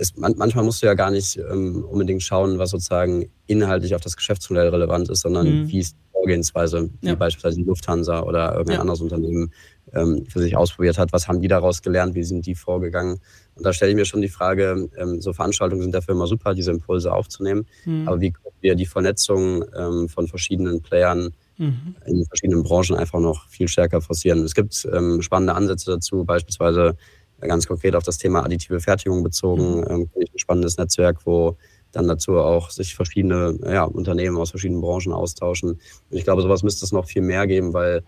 [0.01, 4.01] es, man, manchmal musst du ja gar nicht ähm, unbedingt schauen, was sozusagen inhaltlich auf
[4.01, 5.69] das Geschäftsmodell relevant ist, sondern mhm.
[5.69, 7.13] wie ist die Vorgehensweise, ja.
[7.13, 8.81] wie beispielsweise die Lufthansa oder irgendein ja.
[8.81, 9.53] anderes Unternehmen
[9.93, 11.13] ähm, für sich ausprobiert hat.
[11.13, 12.15] Was haben die daraus gelernt?
[12.15, 13.21] Wie sind die vorgegangen?
[13.55, 16.55] Und da stelle ich mir schon die Frage, ähm, so Veranstaltungen sind dafür immer super,
[16.55, 17.67] diese Impulse aufzunehmen.
[17.85, 18.09] Mhm.
[18.09, 21.95] Aber wie können wir die Vernetzung ähm, von verschiedenen Playern mhm.
[22.07, 24.45] in verschiedenen Branchen einfach noch viel stärker forcieren?
[24.45, 26.97] Es gibt ähm, spannende Ansätze dazu, beispielsweise
[27.41, 29.87] ganz konkret auf das Thema additive Fertigung bezogen, mhm.
[29.89, 31.57] ähm, ein spannendes Netzwerk, wo
[31.93, 35.71] dann dazu auch sich verschiedene ja, Unternehmen aus verschiedenen Branchen austauschen.
[35.71, 38.03] Und ich glaube, sowas müsste es noch viel mehr geben, weil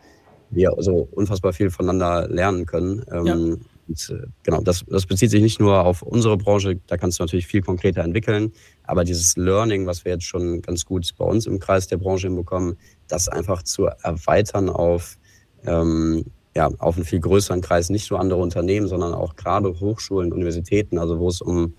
[0.51, 3.05] wir so unfassbar viel voneinander lernen können.
[3.11, 3.35] Ähm, ja.
[3.35, 7.25] Und, äh, genau, das, das bezieht sich nicht nur auf unsere Branche, da kannst du
[7.25, 8.53] natürlich viel konkreter entwickeln,
[8.85, 12.29] aber dieses Learning, was wir jetzt schon ganz gut bei uns im Kreis der Branche
[12.29, 12.77] hinbekommen,
[13.09, 15.19] das einfach zu erweitern auf
[15.67, 16.25] ähm,
[16.55, 20.99] ja, auf einen viel größeren Kreis, nicht nur andere Unternehmen, sondern auch gerade Hochschulen, Universitäten,
[20.99, 21.75] also wo es um,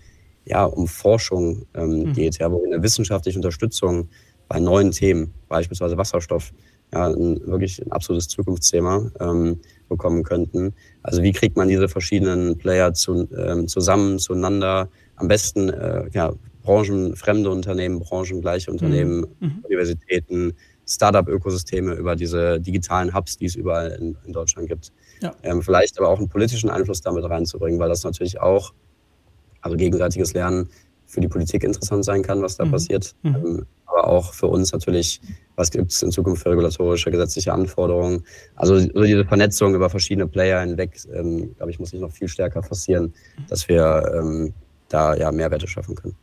[0.45, 2.13] ja, um Forschung ähm, mhm.
[2.13, 4.09] geht, ja, wo wir eine wissenschaftliche Unterstützung
[4.47, 6.51] bei neuen Themen, beispielsweise Wasserstoff,
[6.91, 9.59] ja, ein, wirklich ein absolutes Zukunftsthema ähm,
[9.89, 10.73] bekommen könnten.
[11.01, 16.33] Also wie kriegt man diese verschiedenen Player zu, ähm, zusammen, zueinander, am besten äh, ja,
[16.63, 19.47] branchenfremde Unternehmen, branchengleiche Unternehmen, mhm.
[19.47, 19.63] mhm.
[19.63, 20.53] Universitäten,
[20.87, 24.91] Startup-Ökosysteme, über diese digitalen Hubs, die es überall in, in Deutschland gibt.
[25.21, 25.33] Ja.
[25.43, 28.73] Ähm, vielleicht aber auch einen politischen Einfluss damit reinzubringen, weil das natürlich auch,
[29.61, 30.69] also gegenseitiges Lernen
[31.05, 32.71] für die Politik interessant sein kann, was da mhm.
[32.71, 33.15] passiert.
[33.21, 33.35] Mhm.
[33.35, 35.21] Ähm, aber auch für uns natürlich,
[35.55, 38.23] was gibt es in Zukunft für regulatorische, gesetzliche Anforderungen.
[38.55, 42.27] Also so diese Vernetzung über verschiedene Player hinweg, ähm, glaube ich, muss sich noch viel
[42.27, 43.13] stärker forcieren,
[43.47, 44.53] dass wir ähm,
[44.89, 46.15] da ja Mehrwerte schaffen können.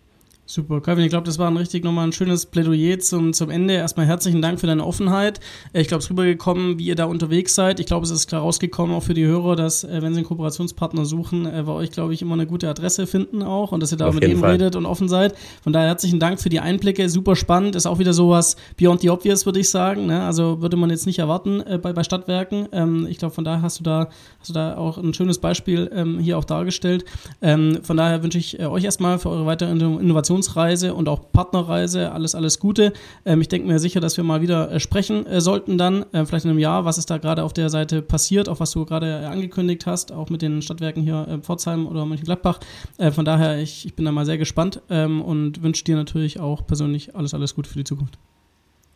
[0.53, 3.75] Super, Kevin, ich glaube, das war ein richtig nochmal ein schönes Plädoyer zum, zum Ende.
[3.75, 5.39] Erstmal herzlichen Dank für deine Offenheit.
[5.73, 7.79] Ich glaube, es ist rübergekommen, wie ihr da unterwegs seid.
[7.79, 10.27] Ich glaube, es ist klar rausgekommen, auch für die Hörer, dass, äh, wenn sie einen
[10.27, 13.93] Kooperationspartner suchen, äh, bei euch, glaube ich, immer eine gute Adresse finden auch und dass
[13.93, 14.51] ihr da Auf mit dem Fall.
[14.51, 15.37] redet und offen seid.
[15.63, 17.09] Von daher herzlichen Dank für die Einblicke.
[17.09, 17.77] Super spannend.
[17.77, 20.07] Ist auch wieder sowas beyond the obvious, würde ich sagen.
[20.07, 20.21] Ne?
[20.21, 22.67] Also würde man jetzt nicht erwarten äh, bei, bei Stadtwerken.
[22.73, 24.09] Ähm, ich glaube, von daher hast du da,
[24.41, 27.05] hast du da auch ein schönes Beispiel ähm, hier auch dargestellt.
[27.41, 31.33] Ähm, von daher wünsche ich äh, euch erstmal für eure weitere Innovation Innovationsreise und auch
[31.33, 32.13] Partnerreise.
[32.13, 32.93] Alles, alles Gute.
[33.25, 36.25] Ähm, ich denke mir sicher, dass wir mal wieder äh, sprechen äh, sollten dann, äh,
[36.25, 38.85] vielleicht in einem Jahr, was ist da gerade auf der Seite passiert, auch was du
[38.85, 42.61] gerade äh, angekündigt hast, auch mit den Stadtwerken hier äh, Pforzheim oder Mönchengladbach.
[42.99, 46.41] Äh, von daher, ich, ich bin da mal sehr gespannt ähm, und wünsche dir natürlich
[46.41, 48.19] auch persönlich alles, alles Gute für die Zukunft.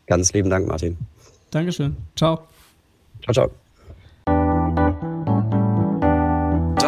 [0.06, 0.96] Ganz lieben Dank, Martin.
[1.50, 1.96] Dankeschön.
[2.16, 2.46] Ciao.
[3.22, 3.63] Ciao, ciao.